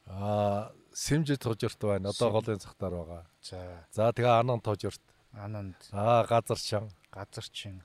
[0.06, 2.10] Аа Сэмжид тужирт байна.
[2.10, 3.22] Одоо голын цагтаар байгаа.
[3.40, 3.86] За.
[3.90, 5.00] За тэгээ анан тужирт.
[5.32, 5.76] Ананд.
[5.92, 6.90] Аа газар чан.
[7.10, 7.82] Газар чин.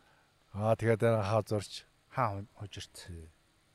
[0.54, 1.86] Аа тэгээд хаа зурч.
[2.12, 3.08] Хаа хужирт.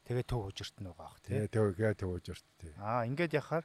[0.05, 1.47] Тэгээ төв хужирт нь байгаа бах тий.
[1.49, 2.75] Тэгээ төв хужирт тий.
[2.77, 3.65] Аа ингээд яхаар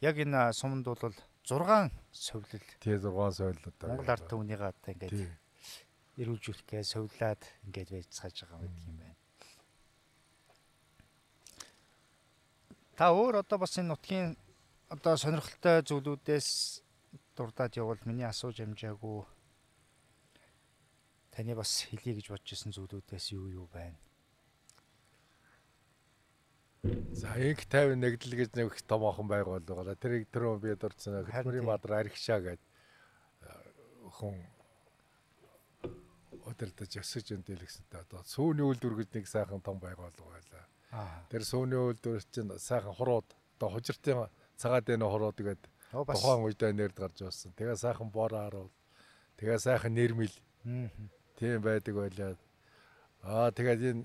[0.00, 2.66] яг энэ суманд бол 6 совлил.
[2.80, 3.88] Тий 6 совлил одоо.
[3.90, 5.14] Монгол ард түмнийгээ одоо ингээд
[6.22, 9.16] эрүүлжүүлэхгээ совлаад ингээд байж цааж байгаа юм байна.
[12.96, 14.36] Та өөр одоо бас энэ нутгийн
[14.92, 16.48] одоо сонирхолтой зүйлүүдээс
[17.36, 19.24] дурдаад явбал миний асууж амжаагүй
[21.32, 23.96] таны бас хэлье гэж бодож исэн зүйлүүдээс юу юу байна?
[27.16, 29.96] За инх 50 нэгдэл гэж нэг томоохон байгуул байгаа.
[29.96, 32.68] Тэрийг түрүү би дурдсан хөтмөрийн мадар архишаа гэдэг
[34.18, 34.36] хүн
[36.42, 40.66] өдөрдөж өсөж өндөлгсэнтэй одоо сүүний үйлдвэр гэж нэг сайхан том байгуул байлаа.
[41.32, 44.28] Тэр сүүний үйлдвэр чинь сайхан хурууд одоо хужиртын
[44.60, 47.56] цагаад энэ хурууд гэдэг тухайн үедээ нэрд гарч ирсэн.
[47.56, 48.72] Тэгээ сайхан бор харуул.
[49.40, 50.36] Тэгээ сайхан нэрмэл.
[51.36, 52.36] Тийм байдаг байлаа.
[53.24, 54.04] Аа тэгээд энэ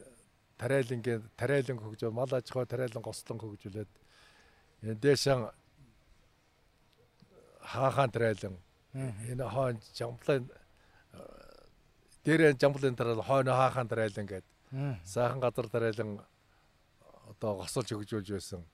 [0.57, 3.91] тариалангийн тариалан хөгжөө мал аж ахуй тариалан гослон хөгжүүлээд
[4.83, 5.49] энэ дэшэн
[7.61, 8.55] хаахан тариалан
[8.93, 10.49] энэ хоон жамплын
[12.25, 14.53] дээрээ жамплын тариалан хойно хаахан тариалан гэдэг
[15.03, 16.19] сайхан газар тариалан
[17.37, 18.65] одоо госолж өгжүүлж байсан.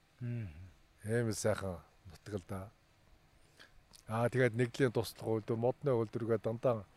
[1.04, 2.72] Ийм сайхан нутгал да.
[4.08, 6.88] Аа тэгээд нэгдлийн туслах үйлдвэр модны үйлдвэргээ дандаа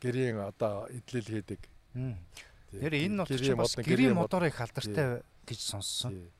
[0.00, 1.60] гэрийн одоо эдлэл хийдэг.
[2.72, 6.32] Тэр энэ нут чинь бас гэрийн моторыг халдартай гэж сонссон.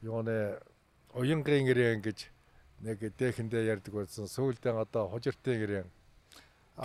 [0.00, 0.56] Юуны
[1.12, 2.18] уянгийн гэрээ гэж
[2.80, 4.28] нэг дээхэндээ ярьдаг байсан.
[4.28, 5.84] Сүүлдээ одоо хужиртын гэрээ.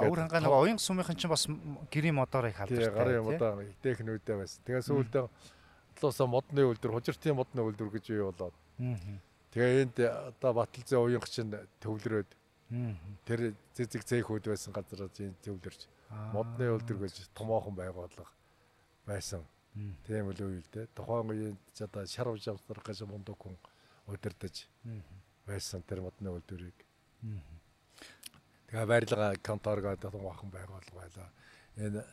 [0.04, 1.48] Өөр хангаа нэг уян сумынхан чинь бас
[1.88, 2.92] гэрийн моторыг халдартай.
[2.92, 4.60] Гарын модоо дээхнүүдээ байсан.
[4.68, 5.26] Тэгээ сүүлдээ
[6.00, 8.56] талаасаа модны үйлдвэр, хужиртын модны үйлдвэр гэж юу болоод.
[9.52, 12.30] Тэгээ энд одоо Баталзын уянх чинь төвлөрөөд
[13.26, 15.88] тэр зэзэг зэйхүүд байсан газар энэ төвлөрч
[16.36, 18.32] модны үйлдвэр гэж томоохон байгууллага
[19.08, 19.42] байсан.
[20.06, 20.88] Тийм л үйл дээ.
[20.94, 23.56] Тухайн үеийн одоо шарв жавсар гэж мундаг хүн
[24.08, 24.52] удирдах
[25.48, 26.76] байсан тэр модны үйлдвэрийг.
[28.68, 31.30] Тэгээ барилга конторго томоохон байгууллага байлаа.
[31.78, 32.04] Энэ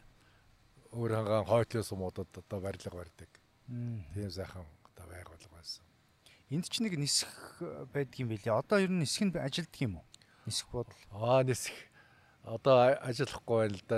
[0.94, 3.30] өөр хангаан хойтлын сумуудад одоо барилга барьдаг.
[3.66, 5.84] Тийм сайхан одоо байгуулга байсан.
[6.52, 7.32] Энд ч нэг нисэх
[7.92, 8.52] байдаг юм билээ.
[8.52, 10.06] Одоо ер нь нисэх нь ажилддаг юм уу?
[10.44, 11.00] Нисэх бодол.
[11.10, 11.72] Аа нисэх.
[12.44, 13.96] Одоо ажиллахгүй байна л да.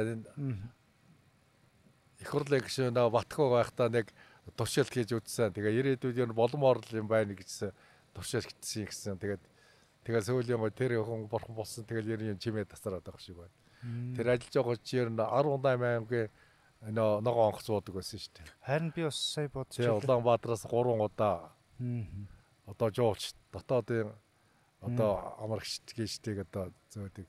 [2.22, 4.14] Их хурлын гишүүн Батхуу байхдаа нэг
[4.54, 5.50] туршилт хийж үзсэн.
[5.50, 7.74] Тэгээ ирээдүйд ер нь боломоор юм байна гэсэн
[8.14, 9.18] туршилт хийсэн гэсэн.
[9.18, 9.42] Тэгээд
[10.06, 11.82] тэгээ сүүлийн гоо тэр хүн бурхан болсон.
[11.82, 13.54] Тэгэл ер нь чимээ тасараад байгаа шиг байна.
[14.14, 16.30] Тэр ажиллаж байгаа чи ер нь 18 аймгийн
[16.82, 18.52] нөө ногоо онгоц буудаг байсан шүү дээ.
[18.66, 19.96] Харин би бас сая бодож байна.
[20.00, 21.52] Улаанбаатараас 3 удаа.
[22.66, 24.12] Одоо жуулч дотоодын
[24.82, 27.26] одоо амрагч гээжтэйг одоо зөөдөг.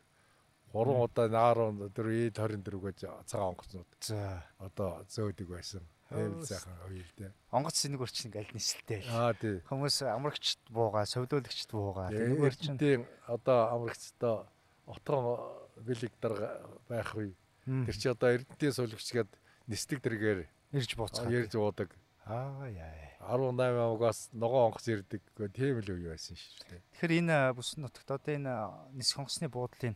[0.74, 3.88] 3 удаа нааруу өдөр ий 24 гэж цагаан онгоцнууд.
[4.02, 5.84] За одоо зөөдөг байсан.
[6.12, 7.32] Эвл сайхан үйл дээ.
[7.52, 9.04] Онгоц сэнэг өрчин аль нисэлтэй.
[9.12, 9.60] Аа тий.
[9.68, 12.08] Хүмүүс амрагчд буугаа, совлуулагчд буугаа.
[12.12, 14.48] Тэнэг өрчин одоо амрагчдаа
[14.88, 15.36] отгон
[15.84, 17.36] бэлэг дарга байх үе
[17.68, 19.32] Тэр чи одоо Эрдэнтийн суулгч гээд
[19.68, 20.40] нисдэг дэргээр
[20.72, 21.28] ирж бууцгаа.
[21.28, 21.92] Ирж уудаг.
[22.24, 23.08] Аа яа.
[23.28, 25.22] 18 авгаас ногоо онгоц ирдэг.
[25.52, 26.82] Тийм л үе байсан шүү дээ.
[26.96, 28.54] Тэгэхээр энэ бүс нутагт одоо энэ
[28.96, 29.96] нисэх онгоцны буудлын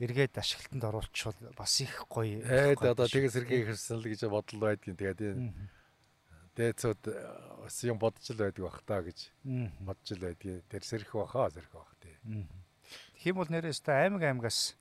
[0.00, 2.44] эргээд ашиглалтанд оруулчихвал бас их гоё.
[2.44, 4.96] Эд одоо тэгээс эргээ хэрсэн л гэж бодол байдгийн.
[5.00, 5.52] Тэгээд энэ
[6.56, 7.02] дээцүүд
[7.64, 9.18] бас юм бодож л байдаг бах та гэж
[9.80, 10.62] бодож л байдгийн.
[10.68, 12.16] Тэр сэрх баха сэрх бах тий.
[13.24, 14.76] Тэгм бол нэрээс та аймаг аймагаас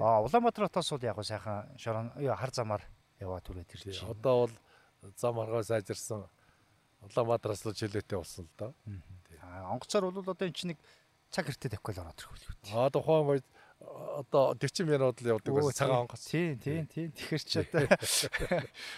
[0.00, 2.82] А Улаанбаатаратаас бол яг сайхан шорон хар замаар
[3.20, 4.10] яваад түрээд ирж байна.
[4.14, 4.54] Одоо бол
[5.16, 6.26] зам аргаа сайжирсан
[7.02, 8.74] Улаанбаатараас л чөлөөтэй болсон л доо.
[9.70, 10.78] Онгоцоор бол одоо эн чинь нэг
[11.30, 12.74] цаг хэртэ тавьхгүй л ороод ирэх үү.
[12.74, 13.46] А тухайн үед
[14.18, 16.22] одоо 40 минут л явдаг байсан цагаан онгоц.
[16.26, 17.10] Тийм, тийм, тийм.
[17.14, 17.86] Тэгэхэр ч одоо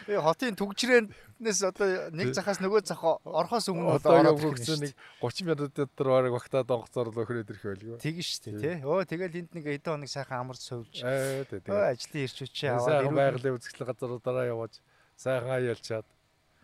[0.08, 5.72] би хотын түгжрээнээс одоо нэг захаас нөгөө зах орхоос өмнө одоо явгүйсэн нэг 30 минут
[5.76, 7.98] дотор бараг багтаад онгоцоор л өхрөөд ирэх байлгүй.
[8.00, 8.76] Тэгэн шүү дээ, тий.
[8.86, 11.04] Өө тэгэл энд нэг хэдэн хоног сайхан амар сувж.
[11.04, 11.60] Аа тий.
[11.68, 14.80] Өө ажлын ирч үчи аваад ирүүл байгалийн үзэсгэлэн газруудаараа яваж
[15.20, 16.08] сайхан аялчаад.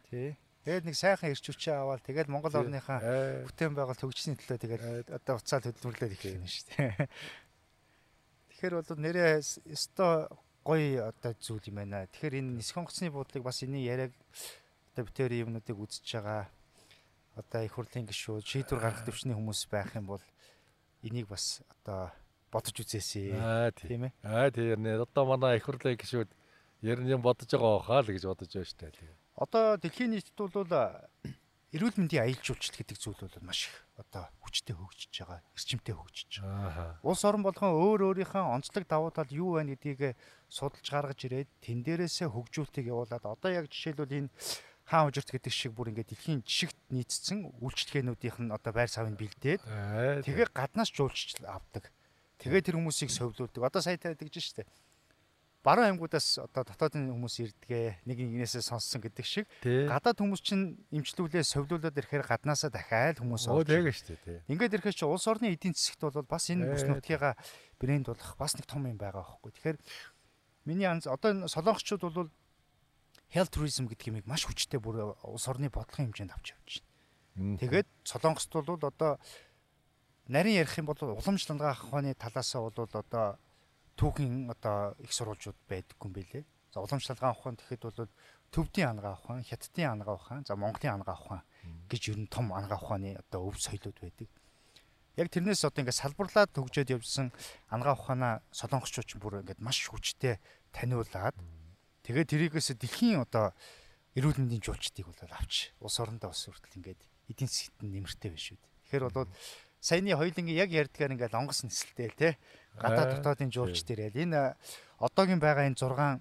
[0.09, 0.37] Тий.
[0.67, 2.99] Тэгээд нэг сайхан ирч хүчээ аваад тэгээд Монгол орныхаа
[3.47, 7.07] бүтээн байгуулалт хөгжсөний төлөө тэгээд одоо уцаад хөдөлмөрлөд их юм шүү дээ.
[8.57, 10.33] Тэгэхээр бол нэрээ өстой
[10.64, 12.09] гоё одоо зүйл юм байна.
[12.09, 14.16] Тэгэхээр энэ нисэх онгоцны буудлыг бас энэ яриаг
[14.97, 16.49] одоо битээр юмнуудыг үзэж байгаа
[17.37, 20.25] одоо их хурлын гишүүд шийдвэр гаргах төвчний хүмүүс байх юм бол
[21.05, 22.09] энийг бас одоо
[22.49, 23.37] бодож үзээсэй.
[23.37, 24.12] Аа тийм ээ.
[24.25, 25.05] Аа тийм ээ.
[25.05, 26.33] Одоо манай их хурлын гишүүд
[26.81, 29.21] ер нь юм бодож байгаа хаа л гэж бодож байна шүү дээ.
[29.37, 30.73] Одоо дэлхийн нийтэд бол
[31.75, 35.95] эрүүл мэндийн аялал жуулчлал гэдэг зүйл бол маш их одоо хүч хүчтэй хөгжиж байгаа, эрчимтэй
[35.95, 36.99] хөгжиж байгаа.
[37.03, 40.15] Улс орон болгон өөр өөрийнхөө онцлог давуу тал юу байна гэдгийг
[40.49, 44.33] судалж гаргаж ирээд тэн дээрээсээ хөгжүүлэлтийг явуулаад одоо яг жишээлбэл энэ
[44.87, 49.61] хаан хужирт гэдэг шиг бүр ингээд дэлхийн жишгт нийцсэн үйлчлэгээнүүдийнх нь одоо байр савыг бэлдээд
[50.25, 51.91] тэгээ гаднаас жуулчч авдаг.
[52.39, 53.67] Тэгээ тэр хүмүүсийг совлуулдаг.
[53.67, 54.69] Одоо сая тавьдаг шүү дээ
[55.67, 61.43] баруун аймагуудаас одоо дотоодын хүмүүс ирдгээ нэг нэгнээсээ сонссон гэдэг шиг гадаад хүмүүс чинь имчилүүлээ
[61.43, 64.47] совлуулаад ирэхээр гаднаасаа дахиад хүмүүс орж байгаа шүү дээ.
[64.47, 67.35] Ингээд ирэхээр чи улс орны эдийн засагт бол бас энэ бүс нутгийга
[67.83, 69.51] брэнд болох бас нэг том юм байгаа байхгүй.
[69.59, 69.79] Тэгэхээр
[70.71, 72.31] миний анз одоо энэ солонгоччууд бол
[73.35, 76.71] health tourism гэдэг юмыг маш хүчтэй бүр улс орны бодлогын хэмжээнд авч явж
[77.35, 77.59] байна.
[77.59, 79.19] Тэгээд солонгост бол одоо
[80.31, 83.39] нарийн ярих юм бол уламжлалгаа ахуйны талаасаа бол одоо
[83.97, 86.45] түүхийн одоо их сурвалжууд байдаггүй юм билэ.
[86.73, 88.09] За уламжлалгаа ухаан тэгэхэд бол
[88.53, 91.43] төвдийн ангаа ухаан, хятадын ангаа ухаан, за Монголын ангаа ухаан
[91.89, 94.29] гэж ер нь том ангаа ухааны одоо өв соёлууд байдаг.
[95.17, 97.33] Яг тэрнээс одоо ингээд салбарлаад төгжөөд явсан
[97.73, 100.37] ангаа ухаанаа солонгосчууд ч бүр ингээд маш хүчтэй
[100.77, 101.33] таниулаад
[102.05, 103.57] тэгээд тэрийгээс дэлхийн одоо
[104.13, 107.01] эрүүл мэндийн жуулчдыг бол авч улс орондоо бас хүртэл ингээд
[107.33, 108.73] эдийн засгт нэмэртэй байна шүү дээ.
[108.85, 109.29] Тэгэхээр бол
[109.81, 112.29] саяны хоёулангийн яг ярьдгаар ингээд онгоц нисэлтэй те.
[112.77, 114.23] Гадаад дотоодын жуулч дээр ял.
[114.25, 114.57] Энэ
[115.01, 116.21] одоогийн байгаа энэ 6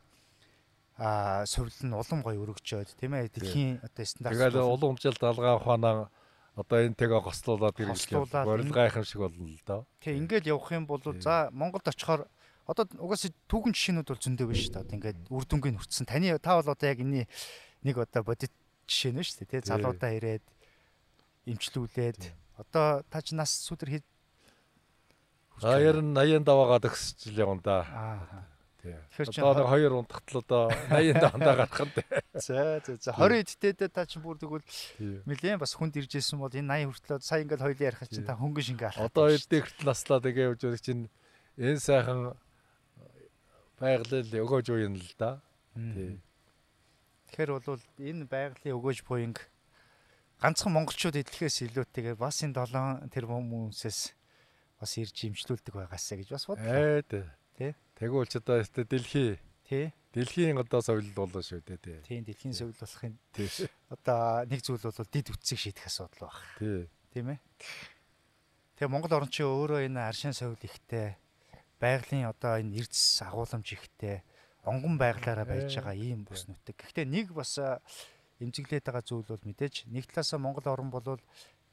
[0.98, 5.60] а совил нь улам гоё өргөжөөд тийм ээ дэлхийн одоо стандарт тэгээд улам умжил далгаа
[5.60, 6.08] ухаанаа
[6.56, 9.84] одоо энэ тэгээ гослуулаад хэрэглээ борил гайхамшиг болно л доо.
[10.00, 12.32] Тийм ингээд явах юм бол за Монголд очихоор
[12.64, 14.84] одоо угаасаа түүхэн жишээнүүд бол зөндөө шүү дээ.
[14.88, 16.08] Одоо ингээд үр дүнгийн хүртсэн.
[16.08, 17.28] Таны та бол одоо яг энэ
[17.84, 18.56] нэг одоо бодит
[18.88, 19.68] жишээ нь шүү дээ тий.
[19.68, 20.46] Залуудаа ирээд
[21.44, 22.22] имчлүүлээд
[22.58, 24.02] одоо та ч нас сүдэр
[25.64, 27.78] А ер нь 80 даваагаа төгсч л явна да.
[27.88, 28.56] Аа.
[28.86, 31.94] Тэгэхээр чи одоо хоёр унтахтал одоо 80 давандаа гарах нь.
[32.36, 34.68] За за за 20 эдтэйдээ та чинь бүр тэгвэл
[35.26, 38.36] нэлээд бас хүнд ирж исэн бол энэ 80 хүртэл сая ингээл хоёлын ярих чинь та
[38.36, 39.10] хөнгөн шингээ алхах.
[39.10, 41.10] Одоо эрдээ хүртэл наслаа тэгээ явж байгаа чинь
[41.58, 42.20] энэ сайхан
[43.80, 45.42] байгаль өгөөж буйна л да.
[47.32, 49.40] Тэгэхээр бол энэ байгалийн өгөөж буйнг
[50.42, 54.00] ганцхан монголчууд эдлэхээс илүүтэйгээр бас энэ 7 тэрбум хүмүүсээс
[54.80, 57.02] бас ирж имжлүүлдэг байгаасаа гэж бас бодлоо.
[57.56, 57.72] Тий.
[57.96, 59.40] Тэгвэл ч одоо дэлхий.
[59.64, 59.96] Тий.
[60.16, 62.00] Дэлхийн одоо совил болоо шүү дээ тий.
[62.08, 63.52] Тийм дэлхийн совил болохын тий.
[63.92, 66.40] Одоо нэг зүйл бол дид үтсийг шийдэх асуудал баг.
[66.60, 66.88] Тий.
[67.12, 67.40] Тийм ээ.
[68.80, 71.20] Тэгээ Монгол орн чинь өөрөө энэ аршин совил ихтэй
[71.80, 74.24] байгалийн одоо энэ эрдэс агууламж ихтэй
[74.64, 76.80] онгон байглаараа байж байгаа ийм бүс нутаг.
[76.80, 77.60] Гэхдээ нэг бас
[78.40, 81.20] эмзэглээд байгаа зүйл бол мэдээж нэг талаасаа Монгол орн бол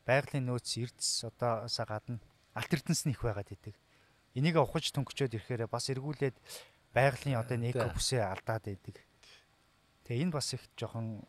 [0.06, 2.18] байгалийн нөөц эрдэс одоосаа гадна
[2.54, 3.74] алт эрдэнэс нь их байгаад идэг.
[4.34, 6.36] Энийг ухаж төнгөчөөд ирэхээр бас эргүүлээд
[6.94, 8.96] байгалийн одоо нэг бүсээ алдаад идэг.
[10.04, 11.22] Тэгээ энэ бас их жоохон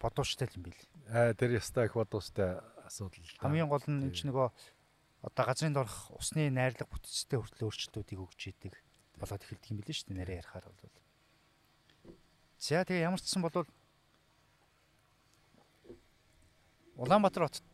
[0.00, 0.80] бодууштай юм бил.
[1.08, 3.24] Аа тэр ястай их бодууштай асуудал.
[3.40, 4.48] Хамгийн гол нь энэ ч нөгөө
[5.24, 8.74] одоо газрын дорх усны найрлага бүтцтэй хүртэл өөрчлөлтүүдийг өгч идэг
[9.18, 10.96] болоод эхэлдэг юм билээ шүү дээ нарийн ярихаар бол.
[12.58, 13.66] За тэгээ ямар ч гэсэн бол
[16.94, 17.66] Улаанбаатар хотод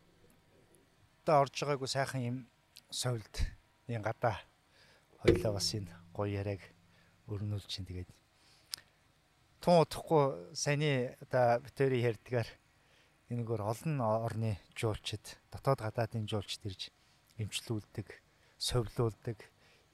[1.29, 2.37] орж байгаагүй сайхан юм
[2.89, 3.35] совилд
[3.87, 4.41] энэ гадаа
[5.21, 6.63] хоёлаа бас энэ гоё яриаг
[7.29, 8.09] өрнүүлж чинь тэгээд
[9.61, 12.49] тун удахгүй саяны одоо битүүри ярьдгаар
[13.29, 16.89] энэгээр олон орны жуулчид дотоод гадаадын жуулчд ирж
[17.37, 18.09] эмчлүүлдэг,
[18.57, 19.39] совлуулдаг,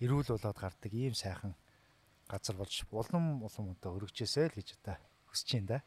[0.01, 1.59] эрүүл болоод гардаг ийм сайхан
[2.31, 4.97] газар болж улам улам одоо өргөжөөсэй л гэж одоо
[5.29, 5.79] хүсэж байна да.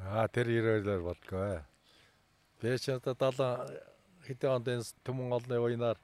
[0.00, 1.62] Аа тэр ирээлэр болдгоо.
[2.62, 3.90] Одоо 70
[4.26, 5.98] хэдэн онд энэ төмөн олны уянаар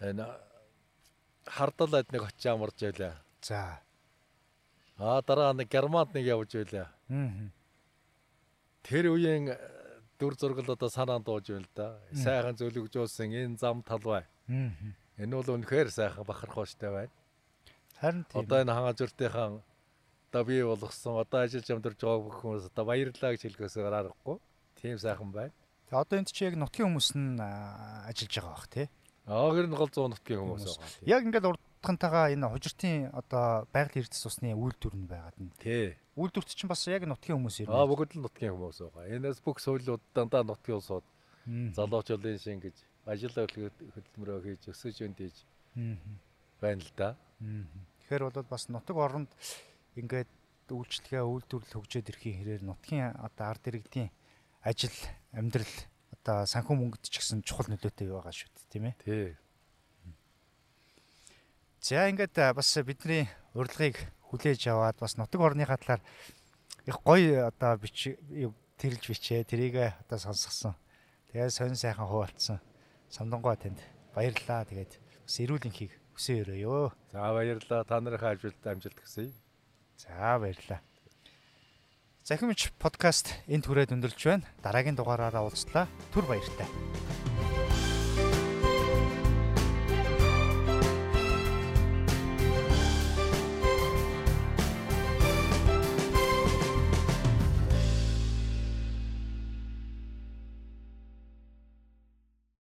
[0.00, 0.24] энэ
[1.46, 3.14] хардал адныг очиж амарч байлаа.
[3.42, 3.80] За.
[4.98, 6.88] Аа дараа нэг германд нэг явж байлаа.
[7.08, 7.50] Аа.
[8.82, 9.52] Тэр үеийн
[10.18, 11.86] дүр зургал одоо санаанд дууж байна л да.
[12.12, 14.24] Сайхан зөвлөгжүүлсэн энэ зам талбай.
[14.48, 14.72] Аа.
[15.20, 17.14] Энэ бол үнэхээр сайхан бахархууштай байна.
[18.00, 18.44] Харин тийм.
[18.44, 19.60] Одоо энэ ханга зүртийнхэн
[20.30, 24.38] одоо бий болгосон одоо ажиллаж амьдарч байгаа хүмүүс одоо баярлалаа гэж хэлгөөсөөр аргагүй.
[24.80, 25.52] Тийм сайхан байна.
[25.88, 28.86] Тэгээ одоо энд чи яг нутгийн хүмүүс нь ажиллаж байгаа бах тий.
[29.28, 30.88] Аа гэр нь гол 100 нутгийн хүмүүс байгаа.
[31.04, 35.52] Яг ингээд урдхантайгаа энэ хужиртын одоо байгаль эрдэс усны үйлдвэр нь байгаад нь.
[35.60, 36.00] Тий.
[36.16, 37.76] Үйлдвэрт чинь бас яг нутгийн хүмүүс ирнэ.
[37.76, 39.12] Аа бүгд л нутгийн хүмүүс байгаа.
[39.12, 41.06] Энэс бүх соёлууд дандаа нутгийн улсууд
[41.76, 42.76] залуучуудын шин гэж
[43.06, 45.34] ажил хөдөлмөрөө хийж өсөж өндөж
[46.60, 47.16] байна л да.
[47.40, 49.30] Тэгэхээр бол бас нутаг оронд
[49.96, 50.30] ингээд
[50.70, 54.10] үйлчлэгээ үйлдвэрлэл хөгжөөд ирэхийн хэрээр нутгийн одоо ард иргэдийн
[54.62, 54.96] ажил
[55.32, 55.74] амьдрал
[56.16, 58.94] одоо санхүү мөнгөд ч гэсэн чухал нөлөөтэй байгаа шүү дээ тийм ээ.
[59.00, 59.28] Тий.
[61.80, 63.96] За ингээд бас бидний урилгыг
[64.28, 66.02] хүлээж аваад бас нутаг орныхаа талаар
[66.84, 68.12] их гоё одоо бич
[68.76, 70.76] тэрэлж бичээ тэрийг одоо сонсгосон.
[71.32, 72.60] Тэгээд сонь сайхан хуваалцсан
[73.10, 73.82] Самдангуй танд
[74.14, 74.62] баярлалаа.
[74.70, 74.92] Тэгээд
[75.26, 76.94] бас эрүүл энхийг хүсээ өрөөё.
[77.10, 77.82] За баярлалаа.
[77.82, 79.34] Та нарын ажилд амжилт хүсье.
[79.98, 80.78] За баярлалаа.
[82.20, 84.44] Захимч подкаст энд хүрээд өндөрлж байна.
[84.60, 85.88] Дараагийн дугаараараа уулзлаа.
[86.12, 86.68] Түр баяртай.